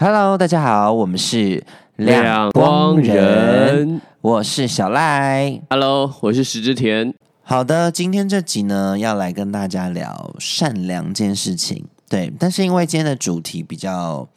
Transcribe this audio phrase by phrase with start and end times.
[0.00, 1.64] Hello，大家好，我们是
[1.96, 5.60] 亮光人，我是小赖。
[5.70, 7.12] Hello，我是石之田。
[7.42, 11.84] 好的，今天这集呢，要来跟大家聊善良这件事情。
[12.08, 14.28] 对，但是因为今天的主题比较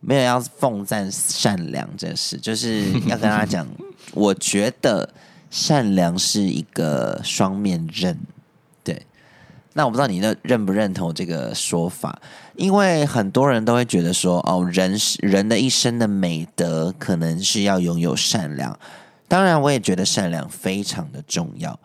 [0.00, 3.64] 没有要奉赞善良这事，就是要跟大家讲，
[4.12, 5.08] 我觉得
[5.50, 8.18] 善良是一个双面刃。
[9.76, 12.18] 对，那我不知道你认认不认同这个说法，
[12.56, 18.76] 因为很多人都会觉得说，哦，人是人的一生的美德，可能是要拥有善良。
[19.28, 21.78] 当然，我也觉得善良非常的重要。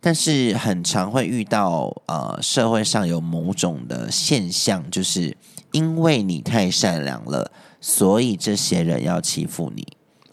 [0.00, 5.36] 但是很常会遇到呃，社会上有某种的现象，就是
[5.72, 7.50] 因为你太善良了，
[7.80, 9.86] 所以这些人要欺负你。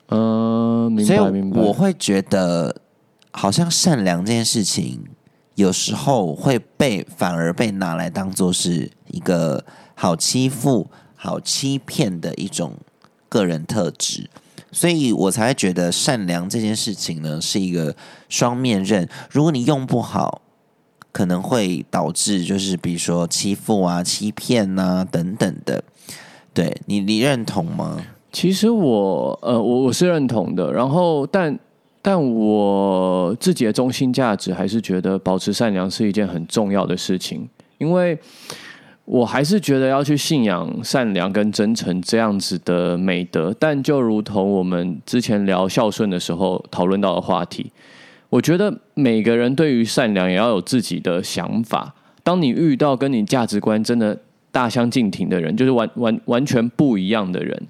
[0.10, 1.08] 嗯、明
[1.50, 1.60] 白。
[1.60, 2.76] 我会觉得，
[3.32, 5.04] 好像善良这件事情，
[5.56, 9.64] 有时候会被反而被拿来当做是一个
[9.96, 12.74] 好欺负、好欺骗的一种
[13.30, 14.30] 个人特质。
[14.72, 17.96] 所以我才会觉得善良这件事情呢是一个
[18.28, 19.08] 双面刃。
[19.30, 20.42] 如果你用不好，
[21.12, 25.84] 可能会导致就是比如说欺负啊、欺骗呐、等等的。
[26.56, 28.02] 对你，你认同吗？
[28.32, 30.74] 其实我呃，我我是认同的。
[30.74, 31.60] 然后，但
[32.04, 38.20] 但我自己的中心价值还是觉得保持善良是一件很重要的事情，因为
[39.06, 43.56] 我还是觉得要去信仰善良跟真诚这样子的美德。
[43.58, 47.72] 但就如同我们之前聊孝顺的时候讨论到的话题，
[48.30, 51.96] 我觉得每个人对于善良也要有自己的想法。
[52.22, 54.18] 当你遇到跟你价值观真的
[54.52, 57.68] 大相径庭的人，就是完完完全不一样的人，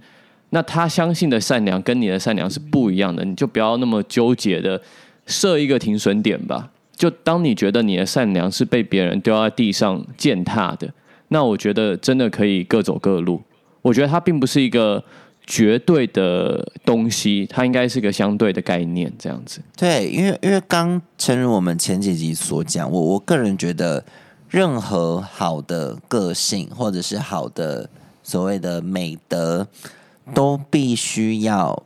[0.54, 4.80] 那他相信的善良跟你的善良是不一样的，你就不要那么纠结的
[5.26, 6.70] 设一个停损点吧。
[6.96, 10.88] 就当你觉得你的善良是被别人丢在地上践踏的，
[11.30, 13.42] 那我觉得真的可以各走各路。
[13.82, 15.04] 我觉得它并不是一个
[15.48, 19.60] 绝对的东西，它应该是一个相对的概念，这样子。
[19.76, 24.06] 对，因为因为刚诚如我们前几集所讲，我我个人觉得，
[24.50, 27.90] 任何好的个性或者是好的
[28.22, 29.68] 所谓的美德，
[30.34, 31.84] 都必须要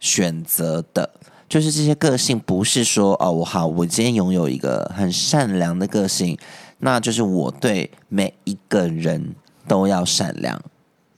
[0.00, 1.10] 选择的。
[1.48, 6.36] 就是这些个性不是说哦，我好，我今天拥有一个很善良的个性，
[6.78, 9.34] 那就是我对每一个人
[9.68, 10.60] 都要善良。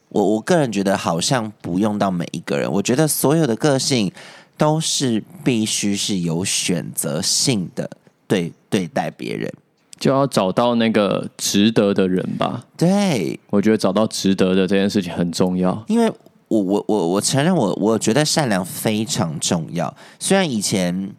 [0.09, 4.11] 我我个人觉得好像不用到每一个人，我觉得所有的个性
[4.55, 7.89] 都是必须是有选择性的
[8.27, 9.51] 对对待别人。
[9.99, 12.63] 就要找到那个值得的人吧。
[12.77, 15.83] 对，我觉得找到值得的这件事情很重要。
[15.87, 16.09] 因为
[16.49, 19.95] 我我我我承认我我觉得善良非常重要。
[20.19, 21.15] 虽然以前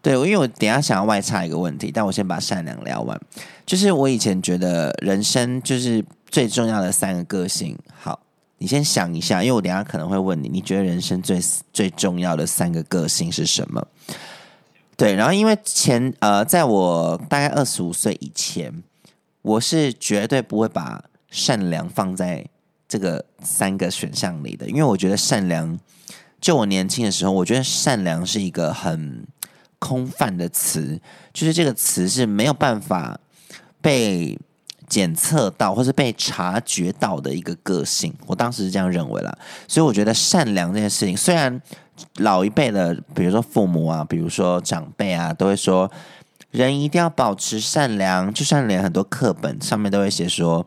[0.00, 3.20] 对，因为我等下想要外插一个问题，但我先把善良聊完。
[3.66, 7.76] 就是我以前觉得人生就是最重要的三个个性。
[7.98, 8.20] 好，
[8.58, 11.40] 你先想一下，因为我等下可能会问你，你觉得人生最
[11.72, 13.84] 最重要的三个个性是什么？
[14.96, 18.72] 对，然后因为前呃，在我大概二十五岁以前，
[19.42, 22.46] 我是绝对不会把善良放在
[22.88, 25.78] 这个三个选项里的，因为我觉得善良，
[26.40, 29.26] 就我年轻的时候，我觉得善良是一个很
[29.78, 31.00] 空泛的词，
[31.32, 33.18] 就是这个词是没有办法
[33.80, 34.38] 被
[34.88, 38.14] 检测到或是被察觉到的一个个性。
[38.26, 39.36] 我当时是这样认为啦，
[39.66, 41.60] 所以我觉得善良这件事情，虽然
[42.18, 45.90] 老一辈的，比如说父母啊，比如说长辈啊，都会说
[46.52, 50.66] 人一定要保持善良，就算连很多课本上面都会写说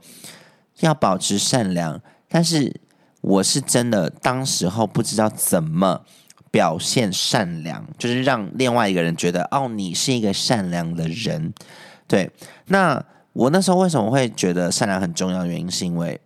[0.79, 2.79] 要保持善良，但是
[3.22, 6.06] 我是真的当时候不知道怎么
[6.51, 11.53] 表现善良，就是让另外一个人觉得哦，你是一个善良的人。
[12.07, 12.31] 对，
[12.68, 13.03] 那
[13.34, 15.45] 我那时候为什么会觉得善良很重要？
[15.45, 16.19] 原因是因为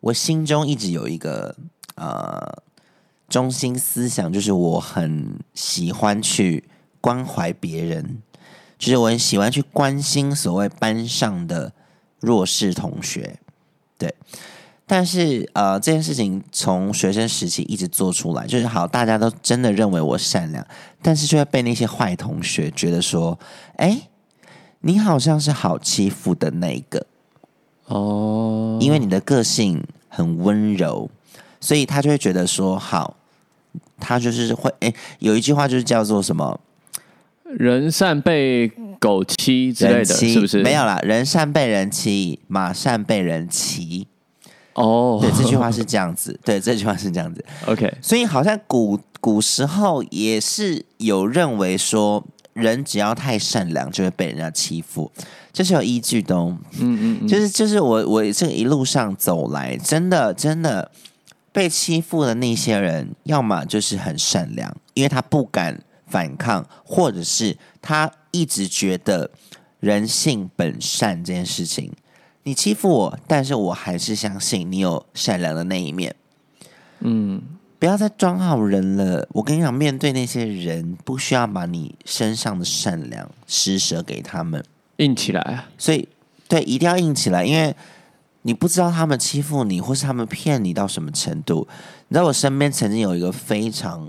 [0.00, 1.54] 我心中一直有一个
[1.96, 2.62] 呃
[3.28, 6.64] 中心思想，就是我很喜欢去
[7.00, 8.22] 关怀别人，
[8.78, 11.72] 就是我很喜欢去关心所谓班上的
[12.20, 13.38] 弱势同学。
[13.98, 14.14] 对，
[14.86, 20.66] 但是呃，这件事情从学生时期一直做出来，就是好，大家都真的认为我善良，
[21.00, 23.38] 但是却会被那些坏同学觉得说，
[23.76, 24.08] 哎，
[24.80, 27.06] 你好像是好欺负的那一个。
[27.86, 31.08] 哦，因为你的个性很温柔，
[31.60, 33.16] 所以他就会觉得说好，
[33.98, 36.60] 他就是会哎，有一句话就是叫做什么
[37.58, 40.62] 人善被狗欺之类的，是不是？
[40.62, 44.06] 没有啦，人善被人欺，马善被人骑。
[44.74, 47.44] 哦，对，这句话是这样子， 对，这句话是这样子。
[47.66, 52.22] OK，所以好像古古时候也是有认为说，
[52.52, 55.10] 人只要太善良就会被人家欺负，
[55.50, 56.58] 这是有依据的、哦。
[56.78, 60.90] 嗯嗯嗯，就是就是我我这一路上走来，真的真的
[61.52, 69.30] 被欺负的那些人，要么就是很善良，因为他不敢反抗，或者是他一直觉得
[69.80, 71.92] 人性本善这件事情。
[72.44, 76.14] 你欺负我，但是我还是相信你有善良的那一面。
[77.00, 77.42] 嗯，
[77.78, 79.28] 不要再装好人了。
[79.32, 84.64] 我跟你讲，面对那些人，不需要把你身上的善良施舍给他们，
[84.98, 85.68] 硬起来啊！
[85.76, 86.08] 所以
[86.46, 87.74] 对，一定要硬起来，因为
[88.42, 91.66] 你不知道他们欺负你，或是他们骗你到什么程度。
[92.08, 94.08] 你知道，我身边曾经有一个非常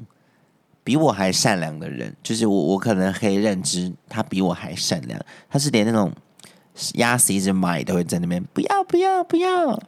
[0.87, 5.19] 比我还善良的人，就是我，我可能可以认知他比我还善良，
[5.49, 6.09] 他是连那种。
[6.93, 9.81] 压死一只蚂蚁都会在那边，不要不要不要，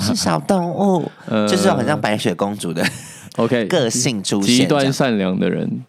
[0.00, 1.06] 是小动物，
[1.46, 2.82] 就是很像白雪公主的
[3.36, 5.84] OK 个性出现，极端善良的人，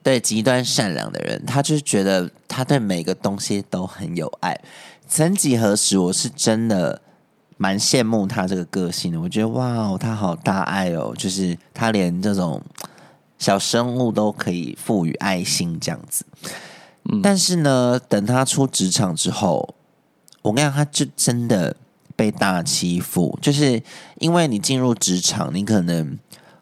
[0.00, 4.56] 对极端善良的人，他就是觉得他对每个东西都很有爱。
[5.08, 7.00] 曾几何时，我是真的
[7.56, 12.62] 蛮羡慕他这个个性的，我觉得哇，他好大爱哦，就是他连这种
[13.38, 16.24] 小生物都可以赋予爱心这样子。
[17.22, 19.74] 但是呢，等他出职场之后，
[20.42, 21.74] 我跟你讲，他就真的
[22.14, 23.38] 被大欺负。
[23.40, 23.82] 就是
[24.18, 26.18] 因为你进入职场，你可能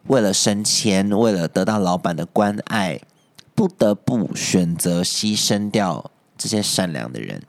[0.07, 3.01] 为了升迁，为了得到老板的关爱，
[3.57, 7.43] 不得不选择牺牲掉这些善良的人。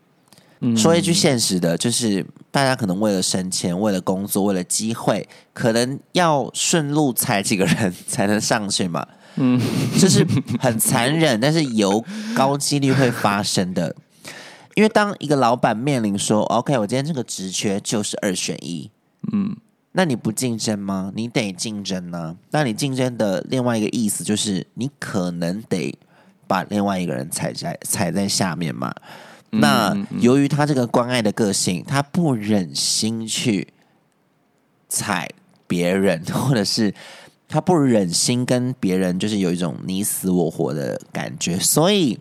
[0.75, 9.07] 说一句现实的，就是大家可能为了升迁，为了工作，为了机会，可能要顺路踩几个人才能上去嘛。
[9.37, 9.59] 嗯，
[9.99, 10.25] 就是
[10.59, 12.03] 很残忍，但是有
[12.35, 13.95] 高几率会发生的。
[14.75, 18.91] 因为当一个老板面临说：“OK，我今天这个职缺就是二选一。”
[19.33, 19.55] 嗯，
[19.93, 21.11] 那你不竞争吗？
[21.15, 22.35] 你得竞争呢。
[22.51, 25.97] 那你竞争的另外一个意思就是，你可能得
[26.45, 28.93] 把另外一个人踩在踩在下面嘛。
[29.49, 33.67] 那由于他这个关爱的个性，他不忍心去
[34.87, 35.27] 踩
[35.67, 36.93] 别人，或者是。
[37.47, 42.19] 他不忍心跟别人就是有一种你死我活的感觉，所以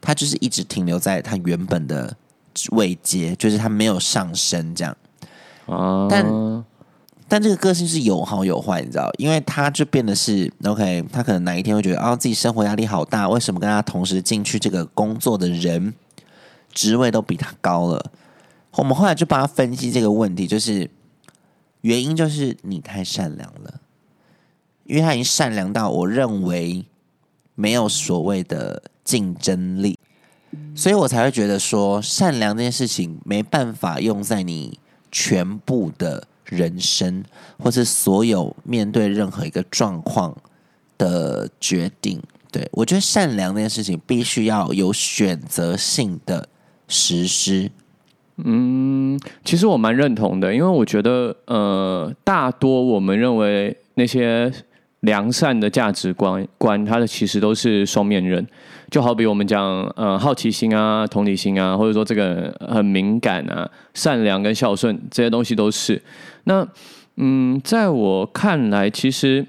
[0.00, 2.16] 他就是一直停留在他原本的
[2.72, 4.96] 位阶，就是他没有上升这样。
[5.66, 6.64] 啊，但
[7.28, 9.08] 但这个个性是有好有坏，你知道？
[9.18, 15.94] 因为他就变得是 OK，他可能哪一天会觉得啊，自己生活压力好大，为什么跟他同时进去这个工作的人
[16.72, 18.10] 职位都比他高了？
[18.72, 20.90] 我们后来就帮他分析这个问题，就是
[21.82, 23.74] 原因就是你太善良了。
[24.90, 26.84] 因为他已经善良到我认为
[27.54, 29.96] 没有所谓的竞争力，
[30.74, 34.80] 所以我才会觉得说善良这件事情没办法用在你
[35.12, 37.22] 全部的人生，
[37.56, 40.36] 或是所有面对任何一个状况
[40.98, 42.20] 的决定。
[42.50, 46.48] 对我觉得善良这件事情必须要有选择性的
[46.88, 47.70] 实施。
[48.38, 54.52] 嗯，其实我蛮认同的，因为我觉得呃，大多我们认为那些。
[55.00, 58.46] 良善的价值观观，它的其实都是双面刃。
[58.90, 66.02] 就好比我们讲，呃，好奇心啊，同理心啊，或者说这个很敏感啊，善良跟孝顺这些东西都是。
[66.44, 66.66] 那，
[67.16, 69.46] 嗯，在我看来，其实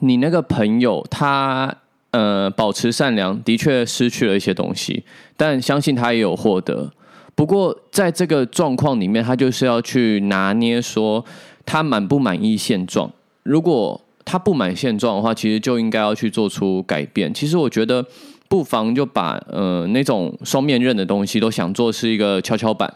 [0.00, 1.72] 你那个朋友他
[2.12, 5.04] 呃保持善良，的确失去了一些东西，
[5.36, 6.90] 但相信他也有获得。
[7.34, 11.22] 不过在这个状况里面，他就是要去拿捏，说
[11.66, 13.12] 他满不满意现状。
[13.42, 17.32] 如果他不满现状的话，其实就应该要去做出改变。
[17.32, 18.04] 其实我觉得，
[18.48, 22.92] 不妨就把呃那种双面刃的东西都想做是一个跷跷板。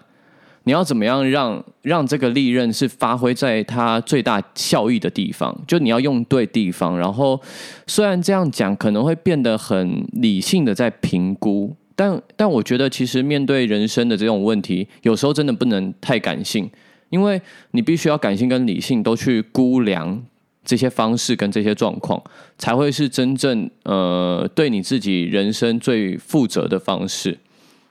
[0.65, 5.57] 你要怎么样让让这个利刃是发挥在它最大效益的地方？
[5.67, 6.99] 就你要用对地方。
[6.99, 7.41] 然后
[7.87, 16.69] 虽然这样讲可能会变得很理性的在评估，但但我觉得其实面对人生的这种问题，有时候真的不能太感性，
[17.09, 20.23] 因为你必须要感性跟理性都去估量。
[20.65, 22.23] 这些方式跟这些状况，
[22.59, 27.39] 才会是真正呃对你自己人生最负责的方式。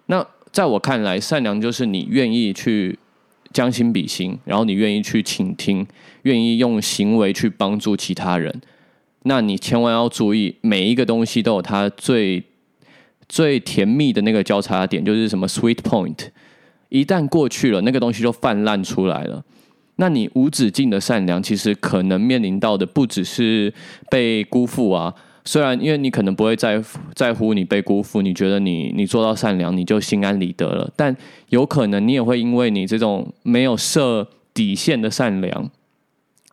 [0.05, 2.97] 那在我看来，善良就是你愿意去
[3.53, 5.85] 将心比心，然后你愿意去倾听，
[6.23, 8.61] 愿意用行为去帮助其他人。
[9.23, 12.43] 那你千万要注意，每一个东西都有它最
[13.27, 16.29] 最甜蜜的那个交叉点，就是什么 sweet point。
[16.89, 19.43] 一旦过去了，那个东西就泛滥出来了。
[19.99, 23.71] 那你无止境的善良，其实可能面临到的不只是
[24.09, 25.13] 被辜负啊。
[25.43, 26.81] 虽然因为你可能不会在
[27.13, 30.89] 在乎你被辜负，你觉得你你做到善良，你就心安理得了。
[30.95, 31.13] 但
[31.49, 35.69] 有可能你也会因为你这种没有设底线的善良，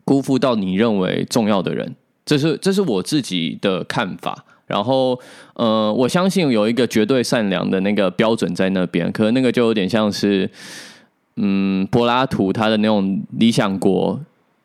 [0.05, 1.95] 辜负到你认为重要的人。
[2.25, 4.45] 这是这是我自己的看法。
[4.67, 5.17] 然后
[5.55, 10.51] 呃，我相信有一个绝对善良的那个标准在那边，可能那个就有点像是。
[11.37, 14.19] 嗯，柏拉图他的那种理想国，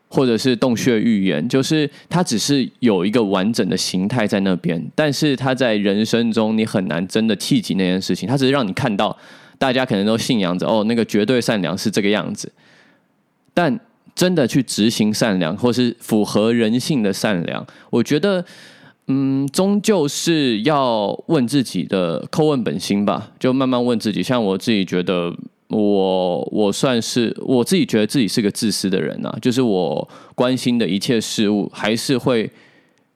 [0.07, 9.15] 或者是洞穴预言，就是它只是有一个完整的形态在那边，但是它在人生中你很难真的契及那件事情，它只是让你看到
[9.57, 12.51] 大家可能都信仰着哦，那个绝对善良是这个样子，
[13.53, 13.79] 但
[14.15, 18.43] 真的去执行善良，或是符合人性的善良，我觉得。
[19.07, 24.23] 嗯，终究是要问自己的叩问本心吧，就慢慢问自己。
[24.23, 25.35] 像我自己觉得，
[25.71, 32.49] 我我算是我自己觉得自己是个自私的人啊，就是我关心的一切事物，还是会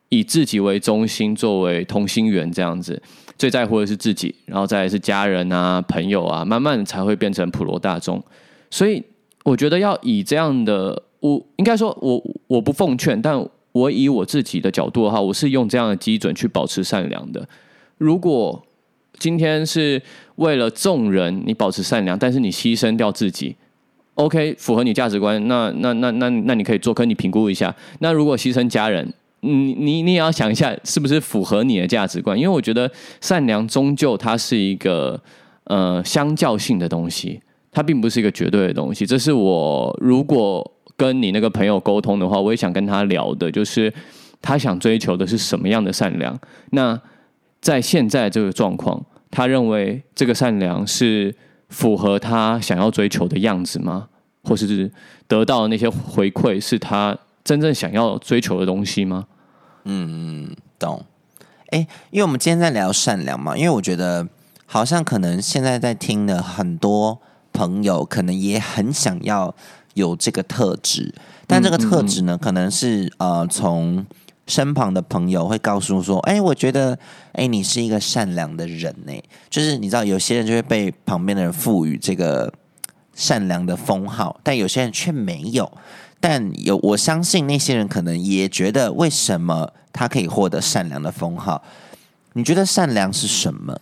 [0.10, 3.02] 以自己为中心，作为同心圆这样子。
[3.38, 8.24] 最在乎的是自己，然后再是家人啊、朋友啊，慢慢才会变成普罗大众。
[8.72, 9.04] 所以
[9.44, 13.48] 我觉得要以这样的，我应该说，我我不奉劝，但。
[13.76, 17.46] 我以我自己的角度的话，我是用这样的基准去保持善良的。
[17.98, 18.66] 如果
[19.20, 20.02] 今天是
[20.36, 23.56] 为了众人，你保持善良，但是你牺牲掉自己
[24.16, 27.76] ，OK，符合你价值观，那那那那那你可以做，可你评估一下。
[28.00, 32.38] 那如果牺牲家人，你你你也要想一下，是不是符合你的价值观？
[32.38, 32.90] 因为我觉得
[33.22, 35.20] 善良终究它是一个
[35.66, 37.42] 呃相较性的东西，
[37.72, 39.06] 它并不是一个绝对的东西。
[39.06, 40.72] 这是我如果。
[40.98, 43.94] 跟你那个朋友沟通的话，我也想跟他聊的，就是
[44.42, 46.40] 他想追求的是什么样的善良。
[46.70, 46.98] 那
[47.66, 51.34] 在现在这个状况，他认为这个善良是
[51.70, 54.08] 符合他想要追求的样子吗？
[54.44, 54.92] 或是
[55.28, 59.26] 得到的那些回馈是他真正想要追求的东西吗？
[59.86, 61.04] 嗯，懂。
[61.72, 61.80] 哎，
[62.12, 64.28] 因为我们今天在聊善良嘛，因为我觉得
[64.68, 67.20] 好像可能现在在听的很多
[67.52, 69.56] 朋友，可能也很想要。
[69.96, 71.16] 有这个特质，
[71.48, 74.06] 但这个特质呢，可能是呃，从
[74.48, 76.98] 身旁的朋友会告诉说：“哎，我觉得，
[77.34, 79.14] 哎，你是一个善良的人呢。”
[79.50, 82.54] 就是你知道，有些人就会被旁边的人赋予这个
[83.14, 85.72] 善良的封号，但有些人却没有。
[86.20, 91.64] 但有我相信那些人可能也觉得，为什么他可以获得善良的封号？
[92.34, 93.80] 你觉得善良是什么？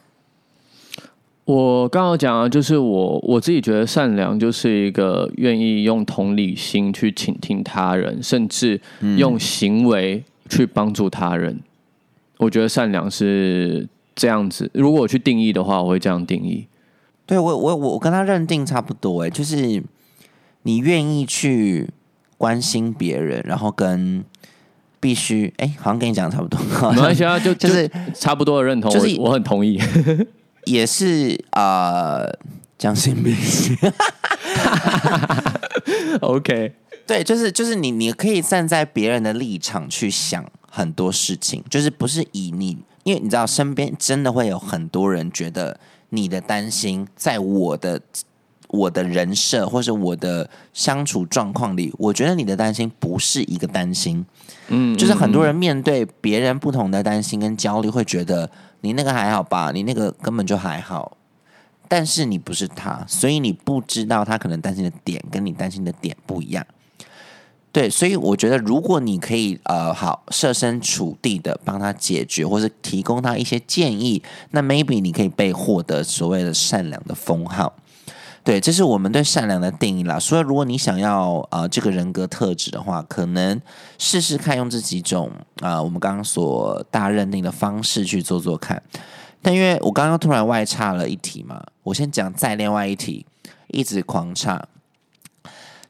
[1.46, 8.79] 我刚刚讲啊，就是我我自己觉得善良就是一个愿意用同理心去倾听他人，甚至
[9.17, 11.62] 用行为去帮助他人。
[12.38, 14.70] 我觉得善良是这样子。
[14.74, 16.68] 如果我去定义的话，我会这样定义。
[17.26, 19.82] 对我我我跟他认定差不多哎，就是
[20.64, 21.90] 你愿意去
[22.38, 24.24] 关心别人，然后跟
[25.00, 26.60] 必须哎，好像跟你讲差不多，
[26.92, 29.80] 没关系啊， 就就是差不多的认同，就是我很同意。
[30.66, 32.20] 也是啊，
[32.78, 33.78] 将心比心。
[36.22, 36.74] OK，
[37.06, 45.80] 对，就是就是你，你可以站在别人的立场去想很多事情，就是不是以你，因为你知道身边真的会有很多人觉得
[46.10, 48.02] 你的担心，在我的
[48.70, 54.26] 我的人设或者我的相处状况里，我觉得你的担心不是一个担心。
[54.70, 58.50] 嗯，就是很多人面对别人不同的担心跟焦虑，会觉得。
[58.86, 59.72] 你那个还好吧？
[59.74, 61.16] 你那个根本就还好，
[61.88, 66.66] 但是你不是他，所以你不知道他可能担心的点跟你担心的点不一样。
[67.74, 77.74] 对，所以我觉得如果你可以呃好设身处地的帮他解决，或是提供他一些建议，那 maybe 你可以被获得所谓的善良的封号。
[78.44, 80.20] 对，这是我们对善良的定义啦。
[80.20, 83.60] 所以，如果你想要呃这个人格特质的话，可能
[83.98, 88.84] 试试看用这几种啊，我们刚刚所大认定的方式去做做看。
[89.42, 93.25] 但因为我刚刚突然外差了一题嘛，我先讲再另外一题，
[93.70, 94.63] 一直狂插。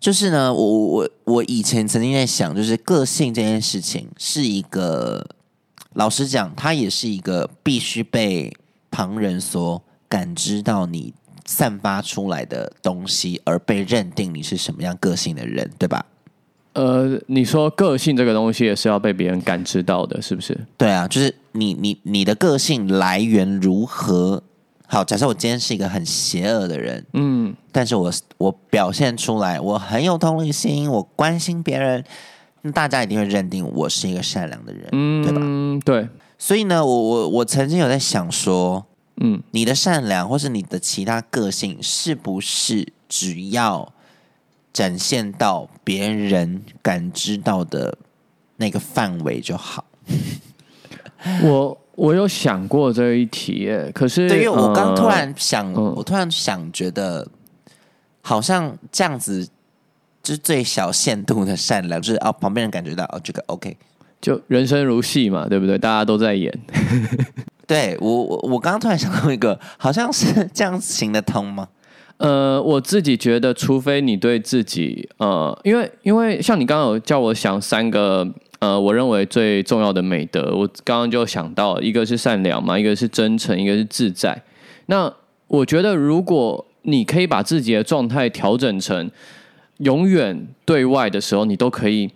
[0.03, 5.25] 就是呢，我我我以前曾经在想，就是个性这件事情是一个，
[5.93, 8.53] 老实讲，它也是一个必须被
[8.91, 11.13] 旁人所感知到你。
[11.45, 16.05] 散发出来的东西，而被认定你是什么样个性的人，对吧？
[16.71, 20.57] 呃，你说个性这个东西也是要被别人感知到的，是不是？
[20.77, 24.41] 对啊，就是你你你的个性来源如何？
[24.87, 32.03] 好，假设我今天是一个很邪恶的人，嗯，但是我我表现出来，我很有同理心，我关心别人，
[32.61, 35.41] 那大家一定会认定我是一个善良的人，嗯，对吧？
[35.43, 36.07] 嗯对。
[36.37, 38.85] 所以呢，我我我曾经有在想说。
[39.17, 43.93] 嗯，你的善良或是你的其他个性，是不是只要
[44.73, 47.99] 展现到别人感知到的
[48.57, 49.85] 那个范围就好？
[51.43, 57.27] 我我有想过这一题，可是对，因为我刚突然想，我突然想觉得，
[58.21, 59.47] 好像这样子
[60.23, 63.77] 就是最小限度的善良，就是哦，旁边人感觉到哦，这个 OK，
[64.19, 65.77] 就人生如戏嘛，对不对？
[65.77, 66.51] 大家都在演。
[67.67, 71.69] 对我我我刚刚突然想到一个，好像是这样行得通吗？
[72.17, 78.27] 呃，我自己觉得，除非你对自己，呃，因为因为像你刚刚有叫我想三个，
[78.63, 84.41] 呃，我认为最重要的美德，我刚刚就想到一个是善良嘛，一个是真诚，一个是自在。
[84.85, 85.13] 那
[85.47, 89.11] 我觉得，如果你可以把自己的状态调整成
[89.79, 92.09] 永远对外的时候，你都可以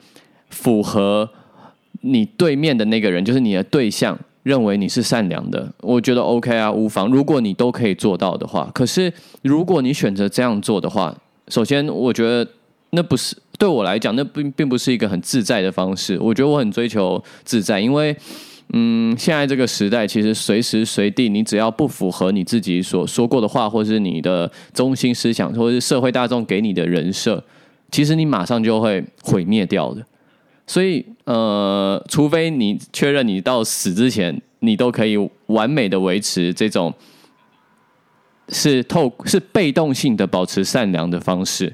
[0.49, 1.29] 符合
[1.99, 4.17] 你对面的那个人，就是你的对象。
[4.43, 7.11] 认为你是善良的，我觉得 OK 啊，无妨。
[7.11, 9.11] 如果你都可以做到的话，可是
[9.41, 11.13] 如果你选择这样做的话，
[11.49, 12.49] 首先我觉得
[12.91, 16.17] 那不是对我来讲，那并并不是一个很自在的方式。
[16.19, 18.15] 我觉得我很追求自在，因为
[18.73, 27.41] 嗯，现在这个时代，其实随时随地，你只要不符合你自己所说过的话，或是你的中心思想，或是社会大众给你的人设，
[27.91, 30.05] 其实你马上就会毁灭掉的。
[30.67, 36.93] 所以，呃，除非你确认你到死之前，你都可以完美的维持这种
[38.49, 41.73] 是透是被动性的保持善良的方式，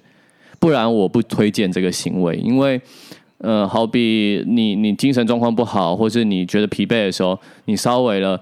[0.64, 2.38] 不然我不推荐这个行为。
[2.38, 2.80] 因为，
[3.40, 8.42] 呃，好比你你精神状况不好，或是你觉得疲惫的时候，你稍微了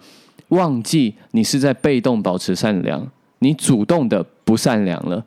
[0.50, 3.10] 忘记你是在被动保持善良，
[3.40, 5.26] 你主动的不善良了。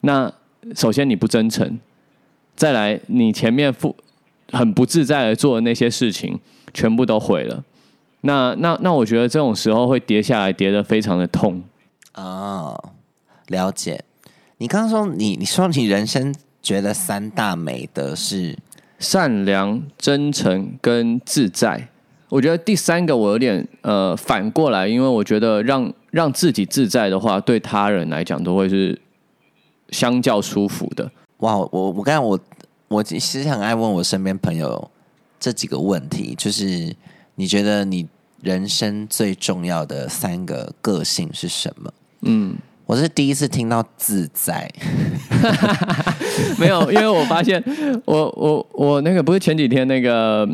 [0.00, 0.32] 那
[0.74, 1.78] 首先你不真诚，
[2.56, 3.94] 再来你前面负。
[4.52, 6.36] 很不自在的做的那些事情，
[6.72, 7.64] 全部都毁了。
[8.22, 11.62] 那那那，我觉得这种时候会跌下来，跌的非常的痛
[12.12, 12.76] 啊。
[13.48, 14.04] 了解。
[14.58, 18.56] 你刚刚说你你说你人生觉得三大美德是
[18.98, 21.88] 善良、真诚跟自在。
[22.28, 29.00] 我觉得第三个我有点呃反过来，因为我觉得让让自己自在的话，对他人来讲都会是
[29.90, 31.10] 相较舒服的。
[31.38, 32.38] 哇，我我刚才我。
[32.88, 34.88] 我其实很爱问我身边朋友
[35.40, 36.94] 这几个问题，就是
[37.34, 38.06] 你觉得你
[38.40, 41.92] 人生最重要的三个个性是什么？
[42.20, 42.54] 嗯，
[42.86, 44.70] 我是第一次听到自在，
[46.58, 47.62] 没有，因为我发现
[48.04, 50.48] 我我我那个不是前几天那个。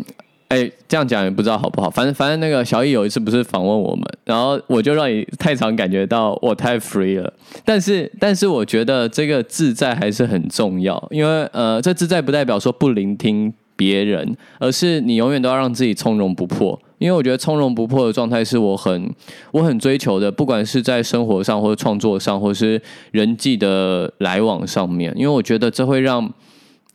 [0.49, 1.89] 哎，这样讲也不知道好不好。
[1.89, 7.33] 反正反正那个小易有一次不是访问我们，然后我就让你太常感觉到我太 free 了。
[7.65, 16.79] 但是但是我觉得这个自在还是很重要，因为呃，这自在不代表说不聆听别人，而是你永远都要让自己从容不迫。
[17.03, 19.13] 因为我觉得从容不迫的状态是我很
[19.51, 25.13] 我很追求的，不管是在生活上或者创作上，或是人际的来往上面。
[25.17, 26.33] 因为我觉得这会让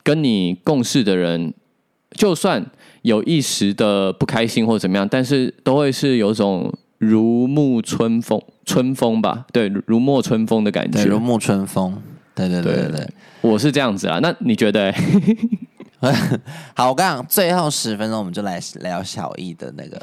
[0.02, 1.52] 跟你共事的人，
[2.12, 2.64] 就算。
[3.02, 9.46] 有一时的不开心或者怎么样，但是都会是有种如沐春风、春风吧？
[9.52, 11.04] 对，如沐春风的感觉。
[11.04, 11.96] 如沐春风，
[12.34, 13.08] 对对对对对，
[13.40, 14.18] 我是这样子啊。
[14.20, 14.92] 那你觉得？
[16.74, 20.00] 好，我讲最后十分钟，我们就来聊小易的那个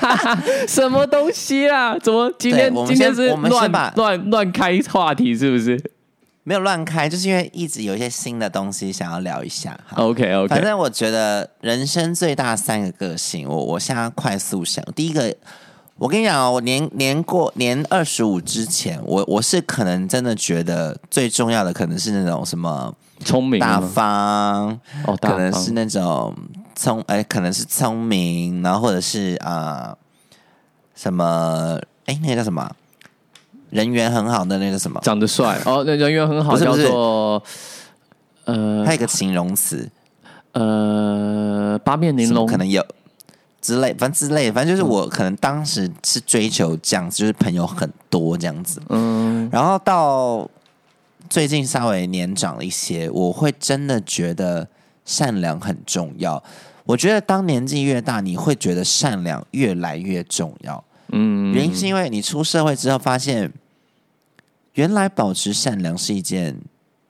[0.68, 1.98] 什么东西啦？
[1.98, 5.34] 怎么今天今天是乱乱乱开话题？
[5.36, 5.82] 是不是？
[6.44, 9.78] 没有乱开，就是因为一直有一些新的东西想要聊一下。
[9.94, 14.84] OK OK，反正我觉得人生最大三个个性，我我现在快速想。
[14.96, 15.32] 第一个，
[16.02, 22.92] 我跟你讲哦，我年年过年二十五之前，我我是可能真的觉得最重要的可能是那种什么
[23.24, 26.34] 聪明、大方哦，可能是那种
[26.74, 29.96] 聪哎，可能是聪明，然后或者是啊
[30.96, 32.68] 什么哎，那个叫什么？
[33.70, 35.56] 人缘很好的那个什么，长得帅。
[35.64, 37.40] 哦，那人缘很好，叫做
[38.46, 39.88] 呃，还有一个形容词，
[40.50, 42.84] 呃，八面玲珑，可能有
[43.62, 50.46] 之类，反正之类，反正就是我可能当时是追求这样子，就是朋友很多这样子，嗯，然后到
[51.30, 54.68] 最近稍微年长了一些，我会真的觉得
[55.06, 56.42] 善良很重要。
[56.84, 63.50] 我觉得当年纪越大，你会觉得善良越来越重要，嗯，原因是因为你出社会之后发现。
[64.74, 66.56] 原来保持善良是一件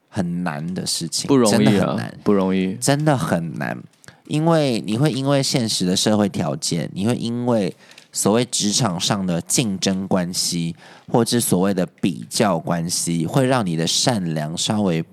[0.09, 3.81] 很难的事情，不容易啊，不容易，真的很难。
[4.27, 7.75] 因为你会因为现实的社会条件，你会因为
[8.13, 10.75] 所谓职场上的竞争关系，
[11.11, 15.05] 或者所谓的比较关系，会让你的善良稍微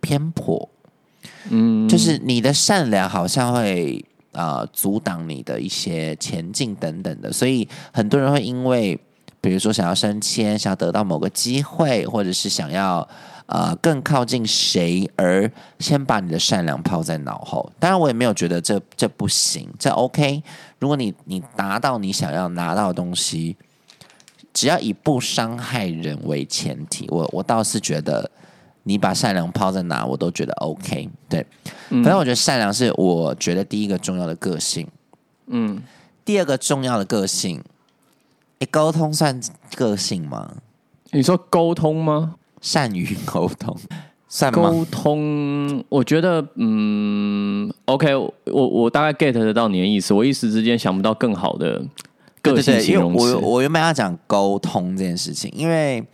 [0.00, 0.68] 偏颇。
[1.50, 8.98] 嗯，就是你的善良好像会啊阻挡你的一些前进等等的，所以很多人会因为。
[9.38, 13.08] 比如说，想要升迁，想要得到某个机会，或者是想要
[13.46, 17.70] 呃更靠近谁，而先把你的善良抛在脑后。
[17.78, 20.42] 当然，我也没有觉得这这不行，这 OK。
[20.78, 23.56] 如果你你达到你想要拿到的东西，
[24.52, 28.30] 只要以不伤害人为前提，我我倒是觉得
[28.82, 31.08] 你把善良抛在哪，我都觉得 OK。
[31.28, 31.46] 对，
[31.88, 34.88] 反正我觉得善良是我觉得第一个重要的个性。
[35.46, 35.82] 嗯，
[36.24, 37.62] 第二个重要的个性。
[38.58, 39.38] 哎，沟通算
[39.76, 40.50] 个性吗？
[41.10, 42.36] 你说沟通吗？
[42.66, 43.76] 善于沟通，
[44.28, 44.68] 善吗？
[44.68, 51.80] 沟通，我觉得，嗯，OK，我我大概 get 得到你的意思，我一时之间想不到更好的
[52.42, 53.36] 个性形容词。
[53.36, 56.04] 我我原本要讲沟通这件事情，因为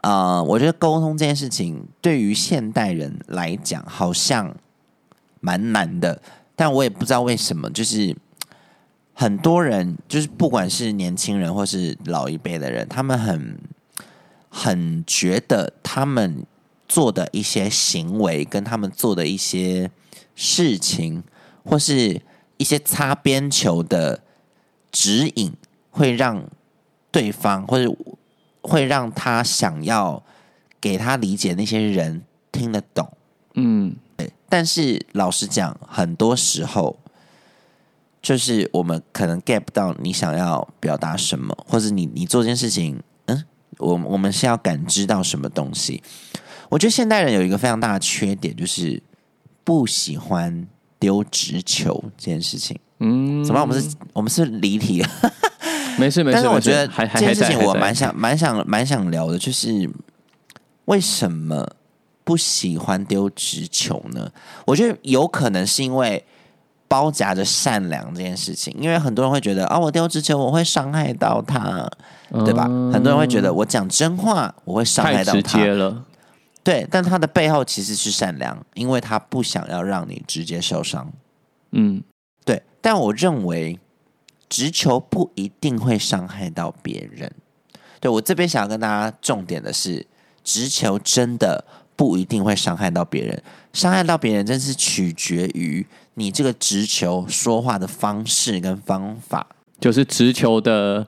[0.00, 4.56] 呃，我觉得沟通这件事情对于现代人来讲好像
[5.40, 6.22] 蛮难的，
[6.56, 8.16] 但我也不知道为什么，就是
[9.12, 13.58] 很多人，就是不管是年轻人或是老一辈的人，他们很
[14.50, 16.44] 很觉得他们。
[16.92, 19.92] 做的一些行为，跟他们做的一些
[20.34, 21.22] 事情，
[21.64, 22.20] 或是
[22.56, 24.24] 一些擦边球的
[24.90, 25.52] 指引，
[25.90, 26.42] 会让
[27.12, 27.94] 对方，或者
[28.60, 30.20] 会让他想要
[30.80, 33.08] 给他理解那些人听得懂。
[33.54, 34.32] 嗯，对。
[34.48, 36.98] 但是老实讲，很多时候
[38.20, 43.02] 就是我们可能 get 不到你想要表达什么，或者你你做这件事情，嗯，
[43.80, 46.02] 我我们是要感知到什么东西。
[46.68, 49.02] 我觉得现代人有一个非常大的缺点，就是
[49.64, 50.66] 不喜欢
[50.98, 52.78] 丢直球这件事情。
[53.00, 53.60] 嗯，怎么？
[53.60, 55.08] 我们是，我们是离题了。
[55.98, 56.34] 没事没事。
[56.34, 59.90] 但是我觉得这件事情我蛮想、蛮想、蛮想聊的，就是
[60.84, 61.68] 为什么
[62.22, 64.30] 不喜欢丢直球呢？
[64.66, 66.24] 我觉得有可能是因为
[66.90, 71.88] 包夹着善良这件事情，因为很多人会觉得啊，我丢直球我会伤害到他，
[72.44, 72.64] 对吧？
[72.92, 75.64] 很多人会觉得我讲真话我会伤害到他。
[75.64, 76.04] 了。
[76.64, 81.08] 对，但他的背后其实是善良，因为他不想要让你直接受伤。
[81.70, 82.02] 嗯，
[82.44, 82.60] 对。
[82.80, 83.78] 但我认为
[84.48, 87.30] 直球不一定会伤害到别人。
[88.00, 90.04] 对我这边想要跟大家重点的是，
[90.42, 99.46] 直球真的不一定会伤害到别人，伤害到别人真是取决于你这个直球说话的方式跟方法，
[99.80, 101.06] 就是直球的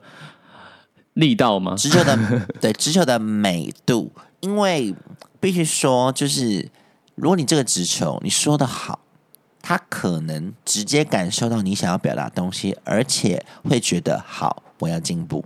[1.14, 1.74] 力道吗？
[1.76, 2.16] 直球的
[2.60, 4.94] 对直球的美度，因为。
[5.42, 6.70] 必须说，就是
[7.16, 9.00] 如果你这个直球你说的好，
[9.60, 15.44] 他可能直接感受到你想要表达东西，而且会觉得好，我要进步。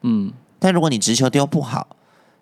[0.00, 1.94] 嗯，但如果你直球丢不好，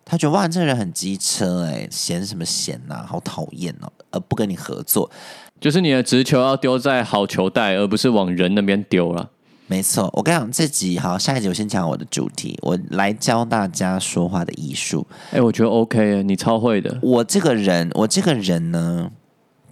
[0.05, 5.11] 他觉得哇，这个人很机车，哎，嫌什么嫌呐，好讨厌哦，而不跟你合作。
[5.61, 9.31] 就是你的直球要丢在好球带，而不是往人那边丢了。
[9.67, 15.07] 没错，我跟你讲，这集好，下一集我先讲我的主题，我来教大家说话的艺术。
[15.31, 16.99] 哎，我觉得 OK，你超会的。
[17.03, 19.11] 我这个人，我这个人呢，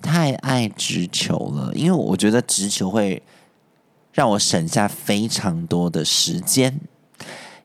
[0.02, 3.22] 太爱直球了，因为我觉得直球会
[4.12, 6.80] 让我省下非常多的时间。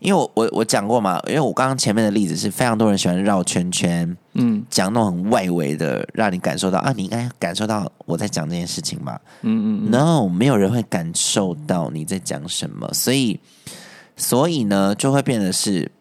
[0.02, 13.40] 因为我我我讲过嘛，因为我刚刚前面的例子是非常多人喜欢绕圈圈，嗯，讲那种很外围的，让你感受到啊，你应该感受到我在讲这件事情嘛，嗯嗯，no，没有人会感受到你在讲什么，所以
[14.18, 15.92] 所以呢，就会变得是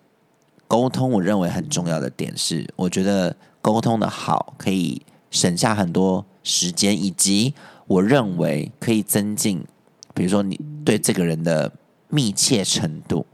[0.67, 1.11] 沟通。
[1.11, 7.53] 我认为很重要的点是，我觉得沟通的好可以省下很多时间，以及
[7.87, 9.63] 我认为可以增进，
[10.15, 11.71] 比如说你对这个人的
[12.09, 13.27] 密切程度。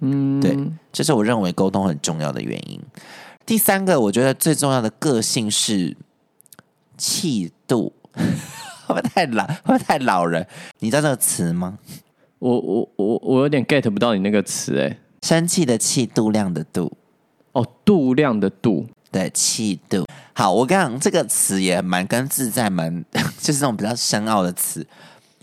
[0.00, 0.56] 嗯，对，
[0.92, 2.80] 这是我认为沟通很重要的原因。
[3.46, 5.96] 第三个，我觉得最重要的个性是
[6.96, 8.22] 气度， 会
[8.88, 9.46] 不会太老？
[9.46, 10.46] 会不会太老人？
[10.78, 11.78] 你知道这个词吗？
[12.38, 16.92] 我我我我有点 get 不到你那个词，哎，生气的气，度量的度，
[17.52, 20.06] 哦，度量的度，对，气度。
[20.32, 23.04] 好，我刚刚这个词也蛮跟自在，蛮
[23.38, 24.86] 就是那种比较深奥的词。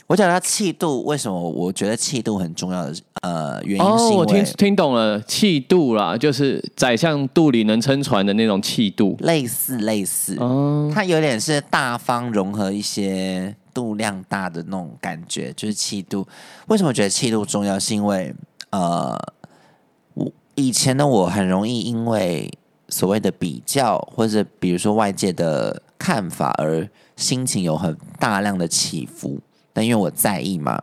[0.07, 3.85] 我讲到气度，为什么我觉得气度很重要的呃原因？
[3.85, 16.25] 哦，我听听懂了，气度啦，就是宰相肚里能撑船的那种气度，类似类似，哦，它有点是大方融合一些度量大的那种感觉，就是气度。
[16.67, 17.77] 为什么觉得气度重要？
[17.77, 18.33] 是因为
[18.69, 19.13] 呃，
[20.13, 22.49] 我以前的我很容易因为
[22.87, 29.37] 所谓的比较，或者比如说外界的看法，而心情有很大量的起伏。
[29.77, 30.81] 但因为我在意嘛，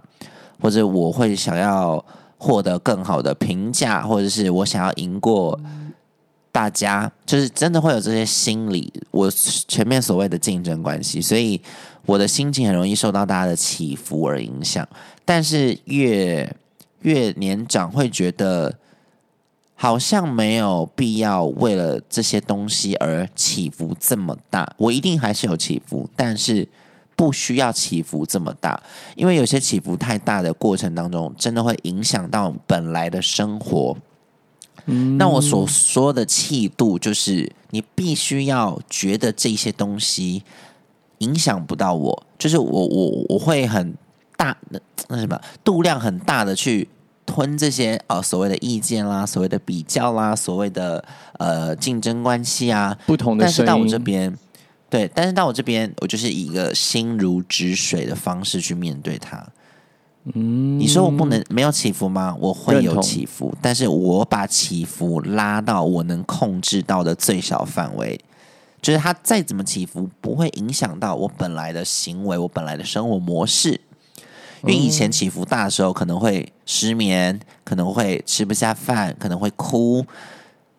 [0.60, 2.02] 或者我会想要
[2.38, 5.58] 获得更好的评价，或者是我想要赢过
[6.52, 8.92] 大家，就是真的会有这些心理。
[9.10, 9.28] 我
[9.66, 11.60] 前面所谓的竞争关系，所以
[12.06, 14.88] 我的心情很容易受到大家的起伏而影响。
[15.24, 16.48] 但是越
[17.00, 18.78] 越年长，会觉得
[19.74, 24.72] 好像没有必要为了这些东西而起伏这么大。
[24.76, 26.68] 我一定还是有起伏，但是。
[27.24, 28.78] 不需要起伏这么大，
[29.16, 33.96] 因为有些起伏太大的过程当中，真的会影响到本来的生活。
[34.84, 40.42] 嗯，那我所说的气度，就是你必须要觉得这些东西
[41.20, 43.94] 影响不到我，就是我我我会很
[44.36, 46.86] 大的那什么度量很大的去
[47.24, 51.02] 吞这些呃所谓的意见啦，所谓的比较啦，所谓的
[51.38, 53.66] 呃竞争关系啊，不同的声音。
[53.66, 54.36] 但是到我这边，
[54.94, 59.44] 对，但是到我这边，我就是以一个心如止水的方式去面对它。
[60.32, 62.36] 嗯，你说我不能没有起伏吗？
[62.38, 68.20] 我会有起伏，但是我把起伏拉到我能控制到的最小范围，
[68.80, 73.80] 就是它再怎么起伏，不会影响到我本来的行为，我本来的生活模式。
[74.62, 80.06] 因为以前起伏大的时候，可能会失眠，可能会吃不下饭，可能会哭，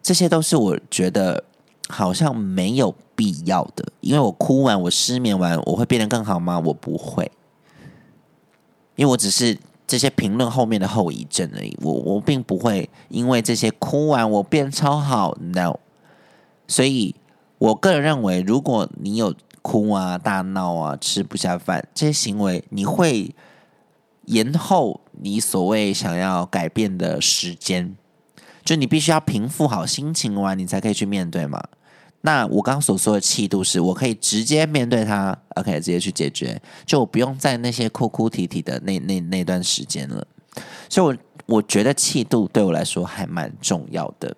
[0.01, 1.43] 这些都是我觉得
[1.88, 3.86] 好像没有必要的。
[4.02, 6.60] 因为我哭完，我失眠完，我会变得更好吗？
[6.60, 7.32] 我不会。
[8.95, 15.80] 因为我只是这些评论后面的后遗症而已，我我并不会因为这些哭完我变超好，no。
[16.67, 17.13] 所以
[17.58, 23.36] 我个人认为，如果你有哭啊、大闹啊、吃不下饭这些行为，你会
[24.26, 27.95] 延后你所谓想要改变的时间，
[28.65, 31.63] 就你必须要平复好心情完，你才可以去面对嘛。
[32.21, 40.25] 那我刚刚所说的气度，是我可以直接面对它，OK，直接去解决，就我不用在那些哭哭啼啼的那那那段时间了。
[40.89, 41.06] 所以
[41.45, 44.36] 我，我觉得气度对我来说还蛮重要的，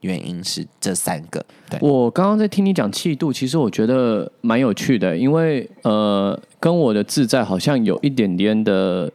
[0.00, 1.44] 原因是这三个。
[1.68, 9.12] 对，我刚刚在听你讲气度，其实我觉得蛮有趣的，因为呃，跟我的自在好像有一点点的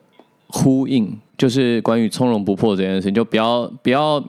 [0.50, 4.24] 呼应，就是关于从容不迫这件事情，就不要不要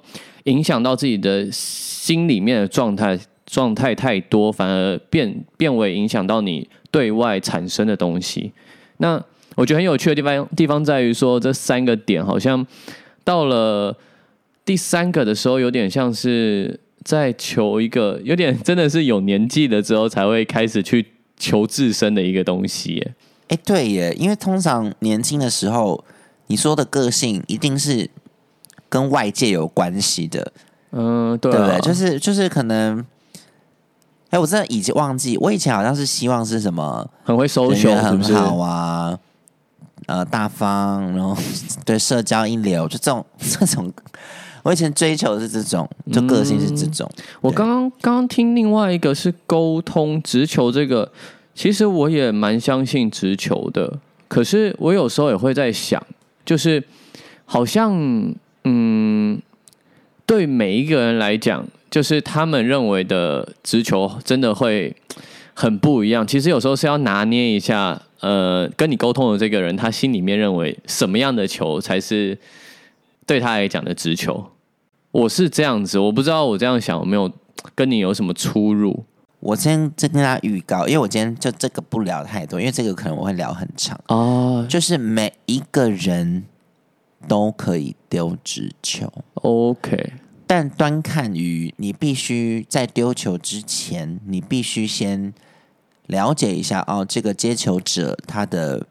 [0.45, 3.19] 影响到自己的心里面的状态。
[3.51, 8.53] 状态太多，反而变变为影响到你对外产生的东西。
[8.99, 9.19] 那
[9.55, 12.67] 我觉得很有趣的地方地方在于说，这三个点好像
[13.25, 13.97] 到了
[14.67, 21.07] 第三个的时候，有点像是在求一个，有点真的是有年纪了之后才会开始去
[21.39, 23.15] 求自身的一个东西耶。
[23.49, 26.05] 哎，对耶，因为通常年轻的时候，
[26.49, 28.11] 你说的个性一定是
[28.89, 30.53] 跟外界有关系的，
[30.91, 31.81] 嗯，对、对不对？
[31.81, 33.05] 就是就是可能。
[34.31, 38.23] 哎，我真的已经忘记，我以前好像是希望是什么很会收人缘很？
[38.35, 39.19] 好啊，
[40.05, 41.35] 呃，大方，然后
[41.87, 43.91] 对社交一流，就这种 这种，
[44.65, 47.11] 我以前追求的是这种，就个性是这种。
[47.41, 51.11] 我刚刚刚刚听另外一个是沟通直球，这个
[51.55, 56.07] 其实我也蛮相信直球的，可是我有时候也会在想，
[56.49, 56.83] 就是
[57.45, 57.93] 好像
[58.65, 59.39] 嗯，
[60.25, 61.67] 对每一个人来讲。
[61.91, 64.95] 就是他们认为的直球真的会
[65.55, 66.27] 很不一样。
[66.27, 72.37] 其实有时候是要拿捏一下，呃，跟你沟通的这个人，他心里面认为什么样的球才是
[73.27, 74.51] 对他来讲的直球。
[75.11, 77.33] 我是这样子，我不知道我这样想有没有
[77.75, 79.07] 跟你有什么出入。
[79.41, 84.67] 我先再跟大家预告，因为我今天就这个不聊太多，因为这个可能我会聊很长哦。
[84.69, 86.45] 就是每一个人
[87.29, 90.13] 都可以丢直球，OK。
[90.47, 95.33] 但端看于你必须在丢球之前，你必须先
[96.07, 98.87] 了解一下哦，这个接球者他的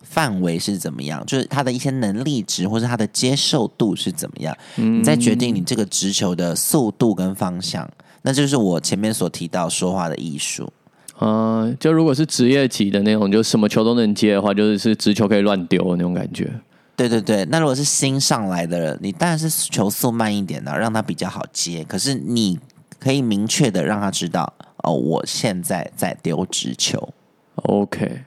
[0.00, 7.90] 范围是怎么样，就是他的一些能力值或者他的接受度是怎么样，你再决定你这个直球的速度跟方向。
[8.22, 10.72] 那就是我前面所提到说话的艺术。
[11.20, 16.50] 嗯，就如果是职业级的那种，就什么球都能接的话，就是是直球可以乱丢那种感觉。
[16.96, 21.84] 对对对，那如果是新上来的人，你当然是球速慢一点的，让他比较好接。
[21.84, 22.58] 可是你
[22.98, 27.12] 可以明确的让他知道，哦，我现在在丢直球。
[27.54, 28.24] OK，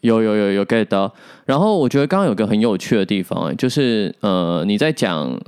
[0.00, 1.14] 有有有有 get 到。
[1.44, 5.38] 然后我觉得刚刚有个很有趣的地方，就是呃，你在讲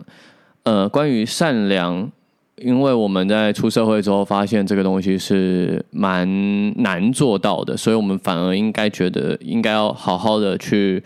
[0.63, 2.11] 呃关于善良，
[2.57, 6.29] 因为我们在出社会之后发现这个东西是蛮
[6.83, 11.03] 难做到的，所以我们反而应该觉得应该要好好的去。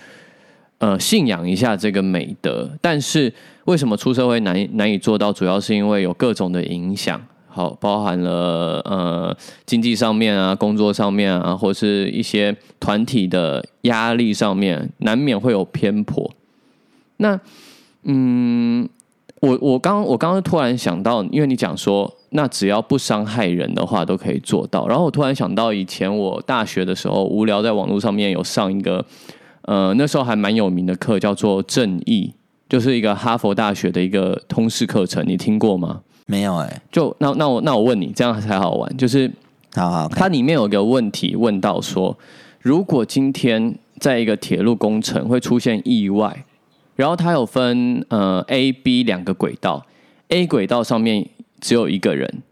[0.81, 3.35] 呃，信仰一下这个美德，但是
[3.65, 5.33] 为什么出社会难难以做到？
[5.33, 16.33] 主要是因为有各种的影响，好，包含了呃经济上面啊、工作上面啊，或是一些团体的压力上面，难免会有偏颇。
[17.17, 17.41] 那
[18.05, 18.89] 嗯，
[19.41, 24.87] 我我刚我刚刚突然想到，因为你讲说，那只要不伤害人的话，都可以做到。
[24.89, 29.05] 然后我突然想到，以前我大学的时候，无聊在网络上面有上一个。
[29.63, 32.33] 呃，那时候还蛮有名的课叫做《正义》，
[32.71, 36.01] 就是一个哈佛大学的一个通识课程，你听过吗？
[36.25, 36.81] 没有哎。
[36.91, 38.97] 就那那我那我问你，这样才好玩。
[38.97, 39.31] 就是
[39.75, 42.17] 好好，它里面有个问题问到说，
[42.63, 46.47] 如果今天在一个铁路工程会出现意外，
[46.99, 49.87] 然后它有分呃 A、B 两个轨道
[50.31, 51.29] ，A 轨道上面
[51.61, 52.43] 只有一个人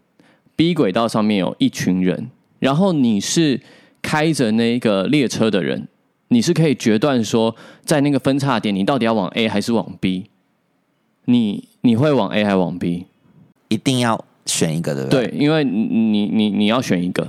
[0.55, 2.29] ，B 轨道上面有一群人，
[2.59, 3.59] 然后你是
[4.01, 5.89] 开着那个列车的人。
[6.29, 10.29] 你是可以决断说，在那个分叉点，你到底要往 A 还是往 B？
[11.25, 13.05] 你你会往 A 还往 B？
[13.67, 15.27] 一定要选一个，对不对？
[15.27, 17.27] 对，因为你你你你要选一个，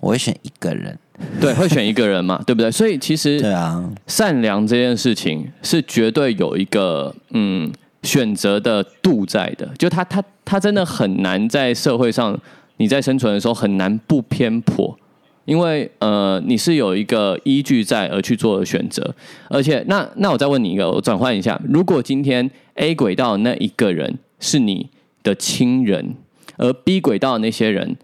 [0.00, 0.98] 我会选一个人。
[1.40, 2.70] 对，会选一个人嘛，对不对？
[2.70, 7.72] 所以其实对啊，善良这件事情是绝对有一个嗯
[8.02, 12.36] 选择的度在的，就他他他真的很难在社会上
[12.78, 14.98] 你在生存的时候很难不偏颇，
[15.44, 19.14] 因为呃你是有一个依据在而去做的选择，
[19.48, 24.90] 而且那那我再问你一个，我转换一下，如果今天 A 轨道那一个人是你
[25.22, 26.16] 的亲人，
[26.56, 27.96] 而 B 轨道那些人。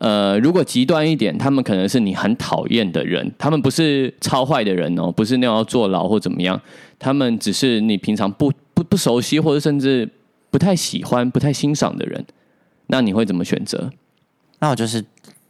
[0.00, 6.58] 呃，如果极端一点，他们可能是你很讨厌的人，他们不是超坏的人哦，不是那种要坐牢或怎么样，
[6.98, 10.08] 他们只是你平常不不不熟悉或者甚至
[10.50, 12.24] 不太喜欢、不太欣赏的人，
[12.86, 13.90] 那你会怎么选择？
[14.60, 15.04] 那我就是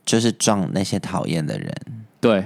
[0.05, 1.73] 就是撞那些讨厌的人，
[2.21, 2.45] 对。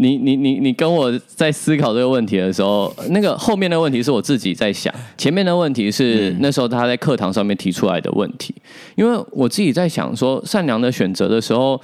[0.00, 8.54] 你你你你跟我在思考这个问题的时候，那个后面的问题是我自己在想，前面的问题是那时候他在课堂上面提出来的问题。
[8.96, 11.78] 因为我自己在想说，善良的选择的时候，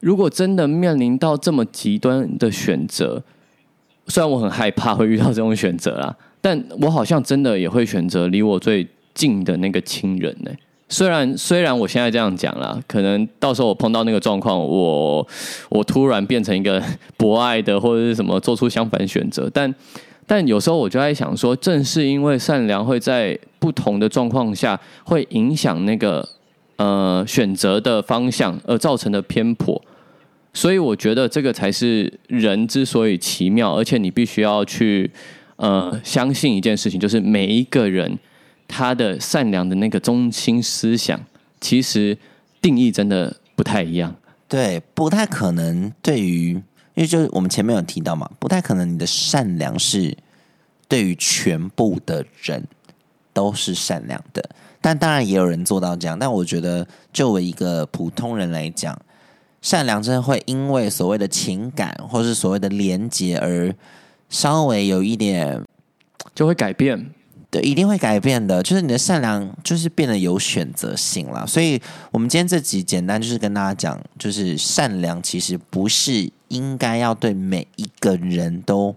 [0.00, 3.22] 如果真的面临到这么极端的选择，
[4.06, 10.50] 虽然我很害怕会遇到这种选择啦，但我好像真的也会选择离我最近的那个亲人呢。
[10.92, 15.26] 虽然虽然我现在这样讲了，可能到时候我碰到那个状况，我
[15.68, 16.82] 我突然变成一个
[17.16, 19.72] 博爱的或者是什么，做出相反选择，但
[20.26, 26.28] 但有时候我就在想说，正是因为善良会在不同的状况下会影响那个
[26.76, 29.80] 呃选择的方向而造成的偏颇，
[30.52, 35.08] 所以我觉得这个才是人之所以奇妙，而且你必须要去
[35.54, 38.18] 呃相信一件事情，就是每一个人。
[38.70, 41.20] 他的善良的那个中心思想，
[41.60, 42.16] 其实
[42.62, 44.14] 定义真的不太一样。
[44.48, 45.92] 对，不太可能。
[46.00, 46.62] 对于，因
[47.02, 50.16] 为就是我们前面有提到嘛，不太可能你的善良是
[50.88, 52.64] 对于全部的人
[53.32, 54.48] 都是善良的。
[54.80, 56.18] 但当然也有人做到这样。
[56.18, 58.96] 但我觉得，作为一个普通人来讲，
[59.60, 63.74] 善良真的会因为所谓的情感或是所谓的连结而
[64.28, 65.60] 稍微有一点
[66.34, 67.12] 就会改变。
[67.50, 68.62] 对，一定会改变的。
[68.62, 71.44] 就是你的善良，就是变得有选择性了。
[71.44, 71.82] 所以，
[72.12, 78.94] 我们今天这集简单就是跟大家讲，就是善良其实不是应该要对每一个人都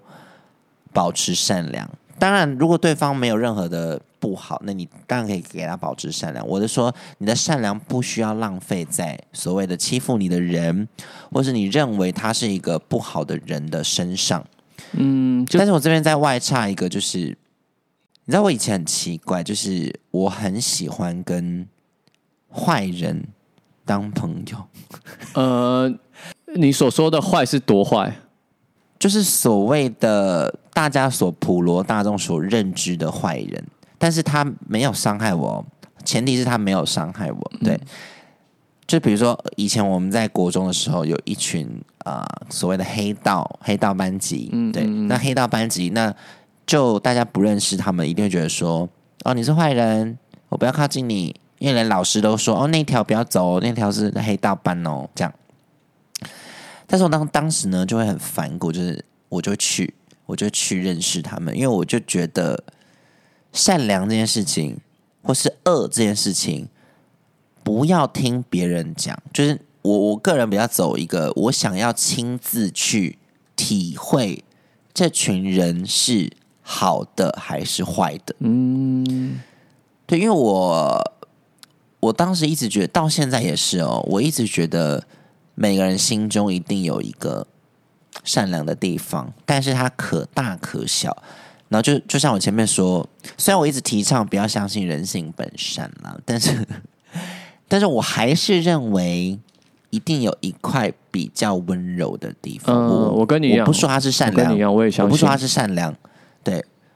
[0.93, 1.89] 保持善良。
[2.19, 6.47] 当然，如果对方没有任何的不好，那你当然可以给他保持善良。
[6.47, 10.87] 我是说，你的善良不需要浪费在所谓的欺负你的人，
[11.31, 14.45] 或是你认为他是一个不好的人的身上。
[14.91, 17.35] 嗯，但是我这边在外插一个，就是。
[18.25, 21.67] 你知道我以前很奇怪，就是我很喜欢跟
[22.49, 23.27] 坏人
[23.83, 24.57] 当朋友。
[25.33, 25.93] 呃，
[26.55, 28.15] 你所说的坏是多坏？
[28.97, 33.61] 就是所谓的大家所普罗大众所认知的坏人，
[33.97, 35.65] 但是他没有伤害我，
[36.05, 37.51] 前提是他没有伤害我。
[37.59, 37.77] 对，
[38.87, 41.69] 就比如说以前我们在国中的时候，有一群
[42.05, 46.15] 啊所谓的黑道黑道班级，嗯，对，那黑道班级那。
[46.65, 48.87] 就大家不认识他们，一定会觉得说
[49.25, 50.17] ：“哦，你是坏人，
[50.49, 55.33] 我不要靠近你。”因为连老师都说：“哦，那条不要走，那条是黑道班哦。”这样。
[56.87, 59.93] 但是我当当时呢，就会很反骨，就是我就去，
[60.25, 62.63] 我就去认识他们，因为我就觉得
[63.51, 64.77] 善良这件事情，
[65.21, 66.67] 或是恶这件事情，
[67.63, 69.17] 不要听别人讲。
[69.33, 73.17] 就是我我个人比较走一个，我想要亲自去
[73.55, 74.43] 体会
[74.93, 76.31] 这群人是。
[76.63, 78.33] 好的还是坏的？
[78.39, 79.39] 嗯，
[80.05, 81.13] 对，因为我
[81.99, 85.03] 我当时一直觉得，到现在也是哦，我一直觉得
[85.55, 87.45] 每个人心中一定有一个
[88.23, 91.15] 善良的地方，但是它可大可小。
[91.69, 96.65] 然后就就像我前面说，虽然我一直提倡不要相信人性本善啦，但是
[97.67, 99.39] 但是我还是认为
[99.89, 102.75] 一定有一块比较温柔的地方。
[102.75, 105.93] 嗯，我跟你一样，不说他是善良，跟你一样，我也相信，不说他是善良。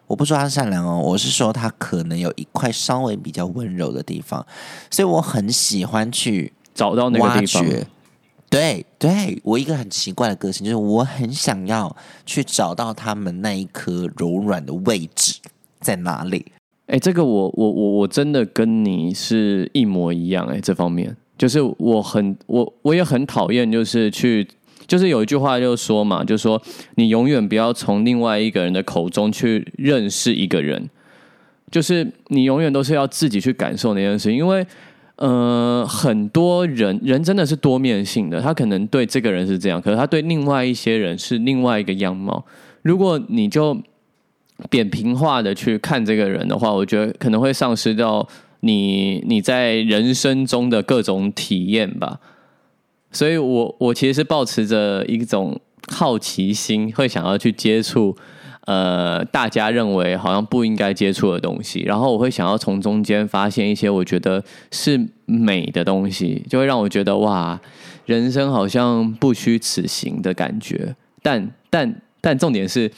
[0.08, 4.46] 对，我不说他善良哦，我是说他可能有一块稍微比较温柔的地方，
[4.90, 7.66] 所以我很喜欢去找到那个地方。
[8.50, 11.94] 对，对我一个很奇怪的个性，就是我很想要
[12.26, 15.36] 去找到他们那一颗柔软的位置
[15.82, 16.46] 在哪里。
[16.86, 24.48] 哎，这个我我我我真的跟你是一模一样哎，这方面就是我很我我也很讨厌，就是去。
[24.88, 26.62] 就是有一句话就说嘛，就说
[26.96, 30.90] 你永远不要从另外一个人的口中去认识一个人，
[31.70, 34.66] 就是你永远都是要自己去感受那件事，因为
[35.18, 42.46] 呃，很多人人真的是多面性的，他可能对这个人是这样，可是他对另外一些人是另外一个样貌。
[42.84, 43.76] 如果你就
[44.70, 48.28] 扁平化的去看这个人的话，我觉得可能会丧失掉
[48.60, 52.20] 你你在人生中的各种体验吧。
[53.18, 58.16] 所以我我其实是保持着一种好奇心，会想要去接触。
[58.68, 67.58] 呃，大家认为好像不应该接触的东西，然后我会想要从中间发现一些我觉得是美的东西，就会让我觉得哇，
[68.06, 70.94] 人生好像不虚此行的感觉。
[71.24, 72.92] 但但但重点是，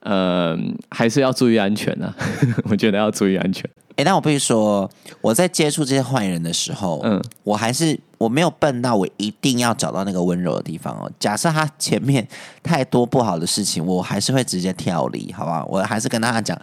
[0.00, 0.56] 呃，
[0.90, 2.14] 还是要注意安全啊！
[2.70, 3.68] 我觉得要注意安全。
[3.96, 4.88] 哎，但我必须说，
[5.20, 11.10] 我在接触这些坏人的时候，嗯，我还是我没有笨到我一定要找到那个温柔的地方哦。
[11.18, 12.26] 假设他前面
[12.62, 15.64] 太多不好的事情，我还是会直接跳离，好吧？
[15.66, 16.60] 我还是跟大家讲，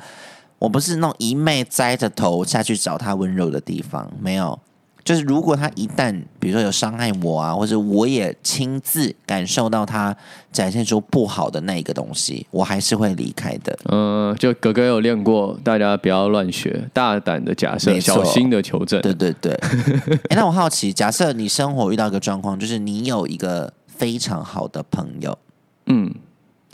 [0.60, 4.60] 我不是那种一昧栽着头下去找他温柔的地方，没有。
[5.04, 10.16] 就是如果他一旦比如说有伤害我啊，或者我也亲自感受到他
[10.52, 13.78] 展现出不好的那一个东西，我还是会离开的。
[13.92, 19.02] 嗯，就哥哥有练过，大家不要乱学，大胆的假设，小心的求证。
[19.02, 19.54] 对对对。
[20.30, 25.38] 哎， 那我好奇，假设你生活遇到一个状况，就是你有一个非常好的朋友，
[25.88, 26.16] 嗯，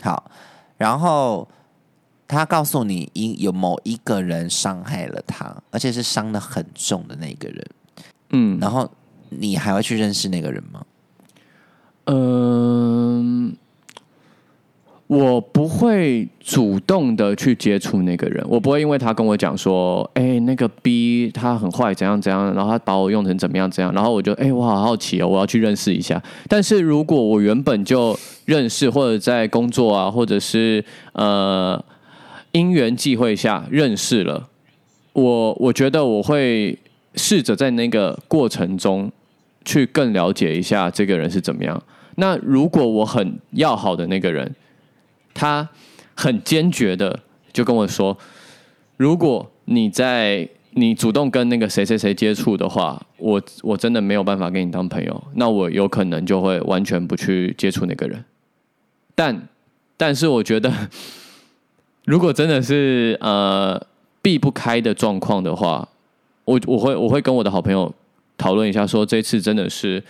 [0.00, 0.30] 好，
[0.76, 1.48] 然后
[2.28, 7.66] 他告诉你，因有某一个人伤害了他，而且是伤的很重的那个人。
[8.30, 8.90] 嗯，然后
[9.28, 10.82] 你还会去认识那个人吗？
[12.06, 13.54] 嗯，
[15.06, 26.20] 我不会主动的去接触那个人，我不会因为他跟我讲说，哎，那个 B 他很坏，怎样怎样，然后他把我用成怎么样怎样，然后我就，哎，我好好奇哦，我要去认识一下。
[26.48, 31.80] 但是如果我原本就认识，或者在工作啊，或者是呃
[32.52, 34.48] 因缘际会下认识了，
[35.12, 36.78] 我我觉得我会。
[37.20, 39.12] 试着在那个过程中
[39.62, 41.80] 去更了解一下这个人是怎么样。
[42.16, 44.54] 那如果我很要好的那个人，
[45.34, 45.68] 他
[46.14, 47.20] 很坚决的
[47.52, 48.16] 就跟我说
[48.96, 55.22] ：“如果你在你主动跟那个谁谁谁接触的话，我我真的没有办法跟你当朋友。
[55.34, 58.24] 那我有可能就会完全不去接触那个人。
[59.14, 59.48] 但
[59.98, 60.72] 但是我觉得，
[62.06, 63.78] 如果真的是呃
[64.22, 65.86] 避不开的状况的话。”
[66.50, 67.92] 我我会我会跟我的好朋友
[68.36, 70.02] 讨论一下，说这次真的是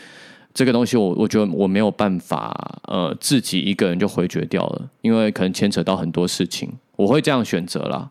[0.54, 8.08] 这个东西，我我觉得我没有办法呃自己一个人就回绝掉了，因为可能牵扯到很多事情，我会这样选择啦。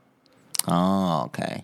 [0.68, 1.64] 哦，OK，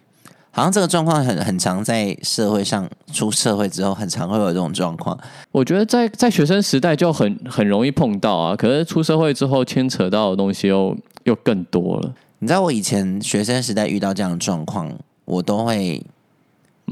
[0.49, 5.15] 好像这个状况很很常在社会上出社会之后，很常会有这种状况。
[5.51, 12.13] 我觉得在在学生时代就很很容易碰到啊，可是出社会之后牵扯到的东西又又更多了。
[12.39, 14.91] 你知道我以前学生时代遇到这样的状况，
[15.25, 16.01] 我都会。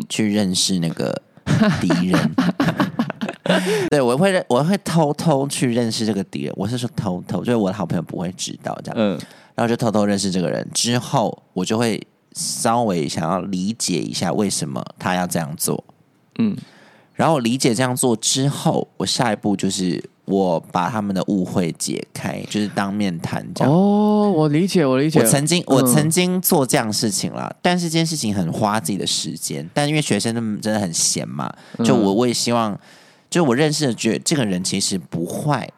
[0.09, 1.21] 去认识那个
[1.81, 2.35] 敌人，
[3.89, 6.53] 对我会，我会偷偷去认识这个敌人。
[6.55, 8.95] 我是说偷偷，就是我的好朋友不会知道这样。
[8.97, 9.19] 嗯，
[9.55, 15.83] 然后就偷偷认识这个人之后，我就会稍微想要理解一下为什么他要这样做。
[16.39, 16.57] 嗯，
[17.13, 20.09] 然后理解这样做之后，我下一步就是。
[20.26, 23.74] 我把他们的误会解开，就是当面谈这样。
[23.74, 25.19] 哦，我理解，我理解。
[25.19, 29.69] 我曾经，我曾经做这样事情了，但是这件事情很花自己的时间。
[29.74, 31.53] 但因为学生他们真的很闲嘛，
[31.84, 32.80] 就我我也希望，
[33.30, 35.69] 就我认识的觉这个人其实不坏，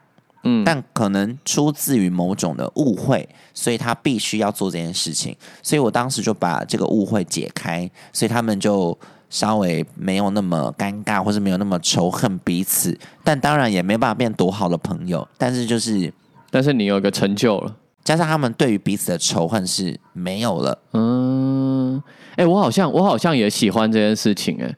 [0.43, 5.35] 嗯，但可能出自于某种的误会，所以他必须要做这件事情。
[5.63, 8.97] 所以我当时就把这个误会解开，所以他们就。
[9.35, 15.27] 稍微没有那么尴尬，或是没有那么仇恨彼此，但当然也没办法变多好的朋友。
[15.37, 16.13] 但是就是，
[16.49, 20.79] 但是你有一个成就了，加上他们对于彼此的仇恨是没有了。
[20.93, 22.01] 嗯，
[22.37, 24.73] 哎，我好像我好像也喜欢这件事情，哎，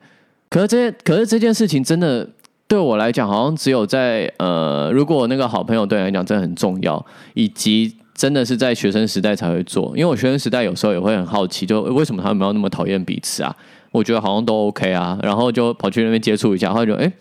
[0.49, 2.27] 可是这可是这件事情真的
[2.67, 7.05] 对我来讲，好像只有在呃，如果那个好朋友对你来讲真的很重要，
[7.35, 9.95] 以及真的是在学生时代才会做。
[9.95, 13.55] 因为我学生时代有时候也会很好奇，就为什么他们要那么讨厌彼此啊？
[13.91, 17.11] 我觉得好像都 OK 啊，然后就跑去那边接触一下，然后就哎，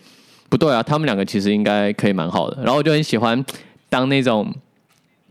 [0.49, 3.43] 不对啊，他们两个其实应该可以蛮好的，然后我就很喜欢
[3.89, 4.53] 当那种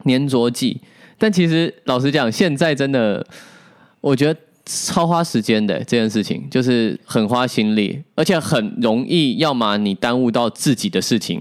[0.04, 0.80] 粘着剂，
[1.18, 3.24] 但其实老实讲，现在真的
[4.00, 11.40] 我觉得超花时间的这件事情，就是很花心力，而且很容易，要么你耽误到自己的事情，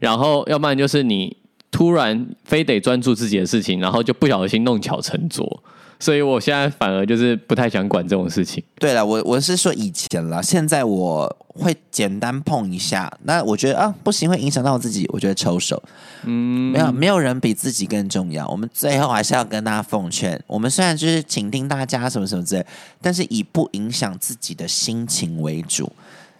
[0.00, 1.36] 然后要不然就是你
[1.70, 5.62] 突然非得专注自己的事情，然后就不小心弄巧成拙。
[5.98, 8.62] 所以我现在反而就是不太想管这种事情。
[8.78, 13.10] 对了，我我是说以前了，现在我会简单碰一下。
[13.24, 15.82] 那我觉得啊，不行，会影响到我自己，我觉得抽手。
[16.24, 18.46] 嗯，没有没有人比自己更重要。
[18.48, 22.66] 我们最后还是要跟大家奉劝：我们虽然就是倾听大家什么什么之类，
[23.00, 25.90] 但是以不影响自己的心情为主。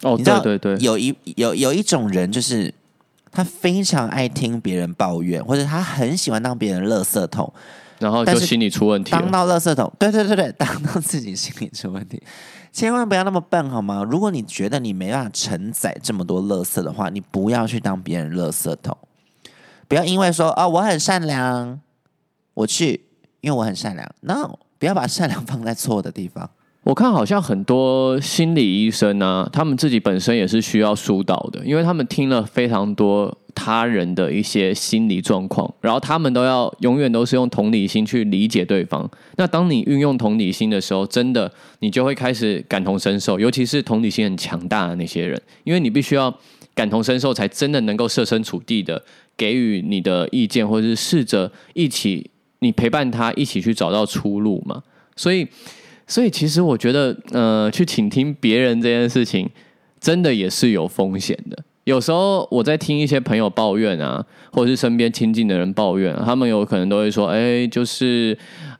[0.03, 2.71] 哦，对对对，有一有有一种人，就是
[3.31, 7.51] 他非常爱听别人抱怨，或者他很喜欢当别人垃圾桶。
[7.99, 9.31] 然后就心理出问题当。
[9.31, 12.21] 到垃圾桶，对对对对，当到自己心理出问题，
[12.71, 14.03] 千万不要那么笨好吗？
[14.03, 18.97] 如果你觉得你没办法承载这么多垃圾的话，你不要去当别人垃圾桶，
[19.87, 21.79] 不要因为说哦我很善良，
[22.53, 23.05] 我去，
[23.41, 26.49] 因为我很善良，no，不要把善良放在错的地方。
[26.83, 39.09] 我看好像很多心理医生啊，他们自己本身也是需要疏导的，因为他们听了非常多他人的一些心理状况，然后他们都要永远都是用同理心去理解对方。
[39.37, 46.31] 那当你运用同理心的时候，真的你就会开始感同身受，尤其是同理心很强大的那些人，因为你必须要
[46.75, 49.03] 感同身受，才真的能够设身处地的
[49.35, 52.29] 给予你的意见，或者是试着一起
[52.59, 54.83] 你陪伴他一起去找到出路嘛。
[55.15, 55.47] 所以。
[56.09, 59.49] 所以其实我觉得，呃，去倾听别人这件事情，
[59.99, 61.63] 真的也是有风险的。
[61.87, 64.21] 有时候我在听一些朋友抱怨啊，
[64.51, 68.37] 或者是身边亲近的人抱怨、他们有可能都会说：“哎，就是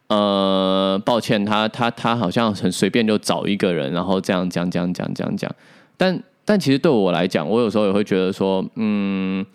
[0.07, 5.49] 呃，抱歉，他他他好像很随便就找一个人，然后这样讲讲讲讲讲。”
[5.95, 9.45] 但但其实对我来讲，我有时候也会觉得说，嗯，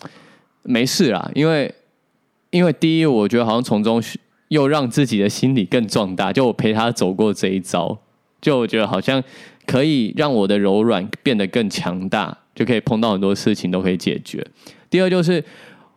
[0.63, 1.71] 没事啦，因为
[2.49, 4.01] 因为第一，我觉得好像从中
[4.47, 7.99] 又让自己的心理更壮大，就我陪他走过这一遭，
[8.41, 9.23] 就我觉得好像
[9.67, 14.45] 可以让我的柔软变得更强大，就可以碰到很多事情都可以解决。
[14.89, 15.43] 第二就是，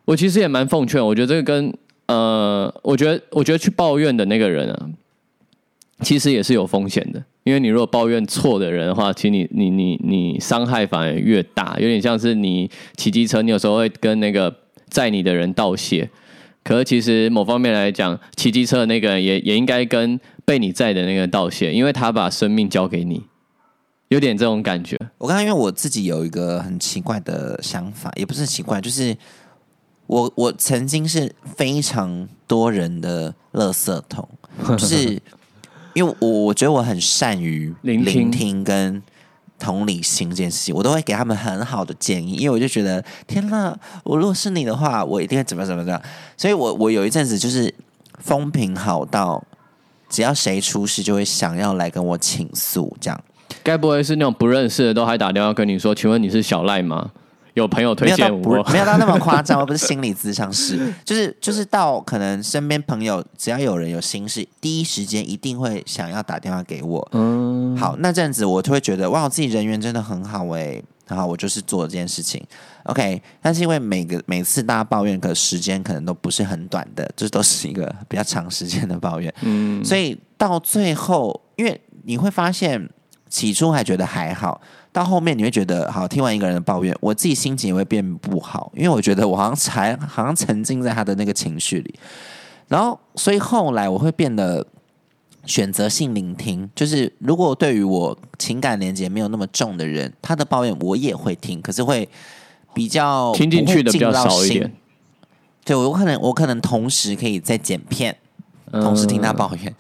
[0.04, 1.72] 我其实也蛮奉劝，我觉得这个跟
[2.06, 4.88] 呃，我觉得我觉得去抱怨的那个人啊，
[6.00, 14.54] 其实也是有风险的，因为你如果抱怨错的人的话，其实你你你你伤害反而越大，有点像是你骑机车，你有时候会跟那个
[14.88, 16.08] 载你的人道谢。
[16.62, 23.22] 可是其实某方面来讲，骑机车的那个人也也应该跟被你载的那个人道谢，因为他把生命交给你，
[24.08, 24.96] 有点这种感觉。
[25.18, 29.16] 我刚刚因为我自己有一个很奇怪的想法，也不是奇怪，就是
[30.06, 34.28] 我我曾经是非常多人的垃圾桶，
[34.78, 35.20] 就是
[35.94, 39.02] 因为我我觉得我很善于聆听聆听跟
[39.58, 46.02] 同理心这件事情，我都会给他们很好的建议，因为我就觉得天呐，我如果是你的话，我一定会怎么怎么怎么样。
[46.36, 47.74] 所以我我有一阵子就是
[48.20, 49.42] 风评好到，
[50.08, 53.20] 只要谁出事就会想要来跟我倾诉，这样。
[53.66, 57.10] 该不会是那种不认识的都还打电话跟你说，请问你是小赖吗？
[57.54, 67.08] 有朋友推荐我，没有到那么 夸张，我不是心理咨商师，就是就是到可能身边朋友只要有人有心事，第一时间一定会想要打电话给我。
[67.10, 72.40] 嗯，好，那这样子我就会觉得哇，我自己人缘真的很好哎、然后我就是做这件事情
[72.84, 73.20] ，OK。
[73.40, 82.86] 但是因为每个每次大家抱怨的时间可能都不是很短的，这都是一个比较长时间的抱怨，嗯，所以到最后，因为你会发现，
[83.28, 84.60] 起初还觉得还好，
[84.92, 91.94] 到后面你会觉得，好，听完一个人的抱怨，我自己心情也会变不好，因为我觉得我好像才好像沉浸在他的那个情绪里，
[92.68, 94.66] 然后所以后来我会变得
[95.44, 102.08] 选择性聆听，就是如果对于我情感连接没有那么重的人，他的抱怨我也会听，可是会
[102.72, 104.72] 比较听进去的比较少一点。
[105.64, 108.16] 对我可能我可能同时可以在剪片。
[108.82, 109.74] 同时听他嗯抱怨，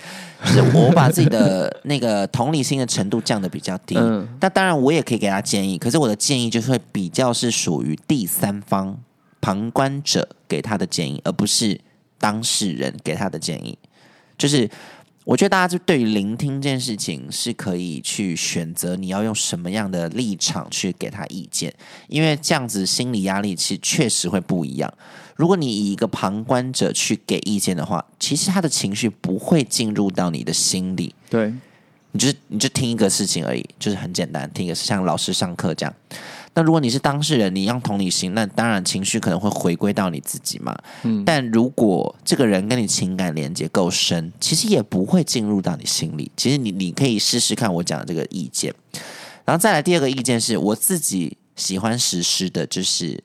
[0.44, 3.96] 就是我把自己的那个同理心的程度降的比较低。
[3.96, 8.98] 嗯那当然我也可以给他建议，可是我的建议就是会比较是属于第三方
[9.40, 11.80] 旁观者给他的建议，而不是
[12.18, 13.78] 当事人给他的建议。
[14.38, 14.68] 就是
[15.26, 21.74] 我觉得大家就对于聆听这件事情是可以去选择你要用什么样的立场去给他意见，
[22.06, 24.94] 因为这样子心理压力其实确实会不一样。
[25.34, 31.52] 如果你以一个旁观者去给意见的话，其实他的情绪不会进入到你的心里，对，
[32.12, 35.92] 你就是你就听一个事情而已，就是很简单，听一个像老师上课这样。
[36.56, 40.74] 那如果你是当事人，你用同理心，那当然情绪可能会回归到你自己嘛。
[41.02, 46.32] 嗯但如果这个人跟你情感连接够深，其实也不会进入到你心里。
[46.34, 48.74] 其实你你可以试试看我讲的这个意见，
[49.44, 53.22] 然后再来第二个意见是我自己喜欢实施的，就是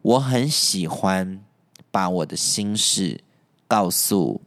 [0.00, 1.40] 我很喜欢
[1.90, 3.20] 把我的心事
[3.66, 4.40] 告诉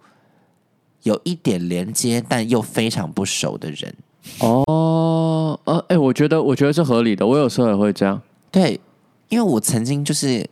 [1.04, 3.96] 有一点连接但又非常不熟的人。
[4.40, 8.22] 哦，呃，哎、我觉得我觉得是合理的，我有时候也会这样。
[8.52, 8.80] 对，
[9.30, 10.48] 因为我曾经就是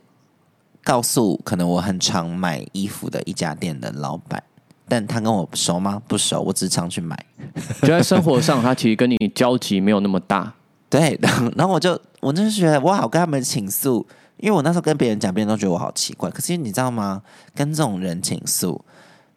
[0.82, 4.42] 告诉可能我很常买衣服的一家店的老板，
[4.88, 6.00] 但他跟我熟吗？
[6.08, 7.16] 不熟，我只常去买。
[7.82, 10.52] 就在生活上，他其实跟你交集没有那么大。
[10.88, 14.04] 对，然后然后我就我就是觉得我好跟他们倾诉，
[14.38, 16.28] 因为我那时候跟别人讲，别人都觉得我好奇怪。
[16.30, 17.22] 可是你知道吗？
[17.54, 18.84] 跟这种人倾诉，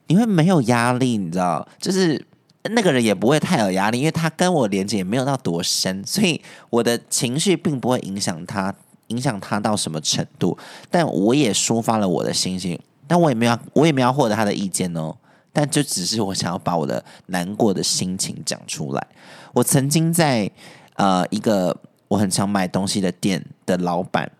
[0.07, 2.25] 你会没有压力，你知道，就是
[2.71, 8.73] 那个人也不会太有压力，因为他跟我连接也没有到多深，所以我的情绪并不会影响他，
[9.07, 10.57] 影响他到什么程度。
[10.89, 15.15] 但我也抒发了我的心情，但我也没有， 我也没有获得他的意见哦。
[15.51, 19.07] 但就只是我想要把我的难过的心情讲出来。
[19.53, 20.49] 我曾经在
[20.95, 21.75] 呃一个
[22.07, 24.31] 我很常买东西的店的老板，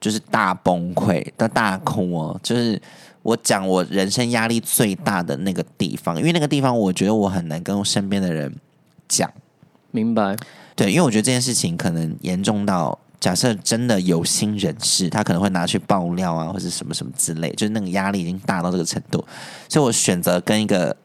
[0.00, 2.80] 就是大崩溃的大哭哦，就是
[3.22, 8.54] 我讲我人生压力最大的那个地方，因为那个地方我觉得我很难跟身边的人
[9.08, 9.30] 讲。
[9.90, 10.36] 明白。
[10.76, 19.22] 对，因为我觉得这件事情可能严重到，假设真的有心人士，他可能会拿去爆料啊，或者什么什么之类，就是那个压力已经大到这个程度，
[19.68, 20.96] 所以我选择跟一个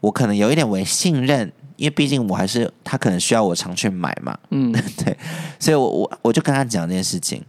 [0.00, 4.70] 我可能有一点为信任，因为毕竟我还是他可能需要我常去买嘛，嗯，
[5.02, 5.16] 对，
[5.58, 7.42] 所以我我我就跟他讲这件事情，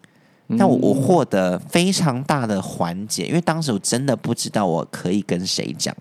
[0.58, 5.96] 但我我获得非常大的缓解，因为当时我真的不知道我可以跟谁讲。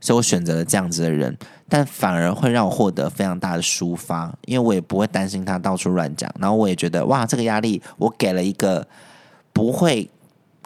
[0.00, 1.34] 所以我选择了这样子的人，
[1.66, 8.86] 但反而会让我获得非常大的抒发，因为我也不会担心他到处乱讲，然后我也觉得哇，这个压力我给了一个
[9.54, 10.10] 不会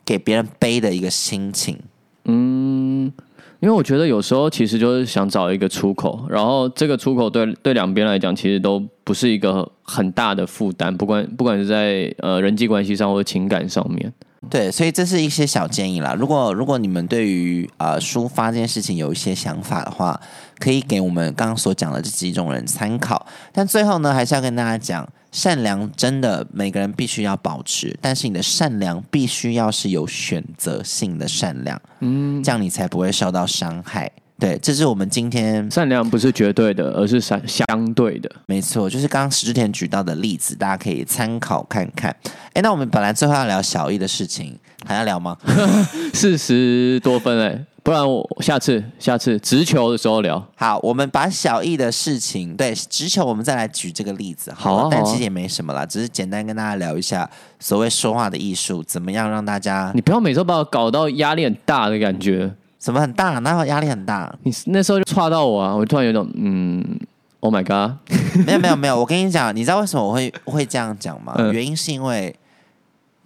[0.05, 1.79] 给别人背的一个心情。
[2.25, 3.13] 嗯，
[3.61, 14.13] 因为我觉得有时候其实就是想找一个出口，然后这个出口对对两边来讲其实都不是一个很大的负担，不管不管是在呃人际关系上或者情感上面。
[14.49, 16.15] 对，所以这是一些小建议啦。
[16.17, 20.19] 如果如果你们对于呃抒发这件事情有一些想法的话，
[20.61, 23.27] 可以给我们刚刚所讲的这几种人参考。
[23.53, 34.11] 但最后呢，还是要跟大家讲，善良真的每个人必须要保持，但是你的善良必须要是有选择性的善良，嗯，这样你才不会受到伤害。
[34.41, 38.31] 对，这是我们今天善良不是绝对的，而是相相对的。
[38.47, 42.15] 没错，就是刚刚石之田举到的例子，大家可以参考看看。
[42.53, 44.57] 哎，那我们本来最后要聊小易的事情，
[44.87, 45.37] 还要聊吗？
[46.15, 50.47] 四十多分哎，不然我下次下次直球的时候聊。
[50.55, 54.53] 好，我们把小易的事情，对直球，我们再来举这个例子。
[54.55, 57.27] 好啊，但其实也没什么啦，只是简单跟大家聊一下
[57.59, 59.91] 所谓说话的艺术，怎么样让大家？
[59.95, 62.53] 你不要每次把我搞到压力很大的感觉。
[62.79, 63.39] 什么很大？
[63.39, 64.31] 那压力很大。
[64.43, 65.75] 你那时候就踹到我啊！
[65.75, 66.85] 我突然有种嗯
[67.41, 67.97] ，Oh my god！
[68.45, 71.35] 没有没有没有，我跟你讲，你知道为什么我会会这样讲吗？
[71.55, 72.37] 原因是因为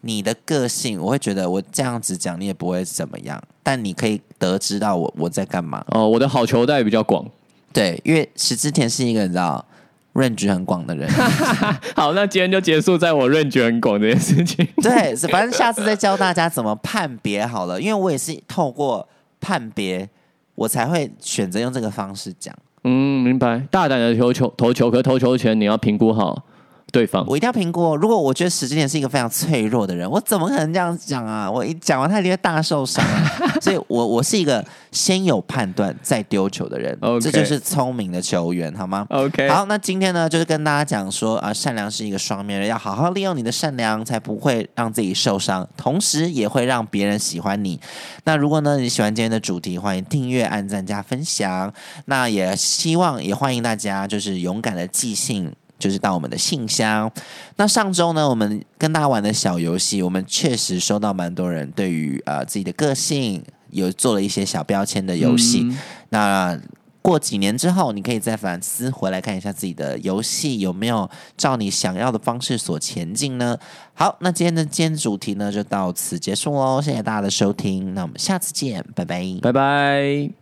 [0.03, 5.85] 你的个性，我会觉得我这样子讲你也不会怎么样，但你可以得知到我我在干嘛。
[5.89, 7.25] 哦，我的好球带比较广。
[7.73, 9.65] 对，因为石之田是一个你知道
[10.13, 11.11] 认知很广的人。
[11.97, 14.69] 好，那今天就结束在我认知很广这件事情。
[14.83, 19.09] 对，反正下次再教大家怎么判别好了，因为我也是透过。
[19.45, 20.09] 判别，
[20.55, 22.55] 我才会选择用这个方式讲。
[22.85, 23.61] 嗯，明白。
[23.73, 26.45] 大胆的投球，投球，可投球前你要评估好。
[26.93, 27.97] 对方，我一定要评估。
[27.97, 31.51] 如果我觉得史之田是一个非常脆弱的人，我怎么可能这样讲啊？
[31.51, 33.03] 我一讲完，他一定会大受伤。
[33.63, 36.97] 所以，我我是一个先有判断再丢球的人。
[37.21, 39.49] 这就是聪明的球员，好吗？OK。
[39.49, 47.81] 好，那今天呢，就是跟大家讲说啊，善良是一个双面人，要好好利用你的善良，才不会让自己受伤，同时也会让别人喜欢你。
[48.25, 51.73] 那如果呢你喜欢今天的主题，欢迎订阅、按赞、加分享。
[52.05, 55.51] 那也希望也欢迎大家就是勇敢的寄信。
[55.83, 57.11] 就是到我们的信箱。
[57.57, 65.69] 那上周呢，我们跟大家玩的小游戏，我们确实收到蛮多人对于呃自己的个性有做了一些小标签的游戏。
[66.11, 66.57] 那
[67.03, 73.59] 过几年之后，你可以再反思回来看一下自己的游戏有没有照你想要的方式所前进呢？
[73.93, 80.42] 好，那今天的今天主题呢就到此结束喽，谢谢大家的收听，那我们下次见，拜拜，拜拜。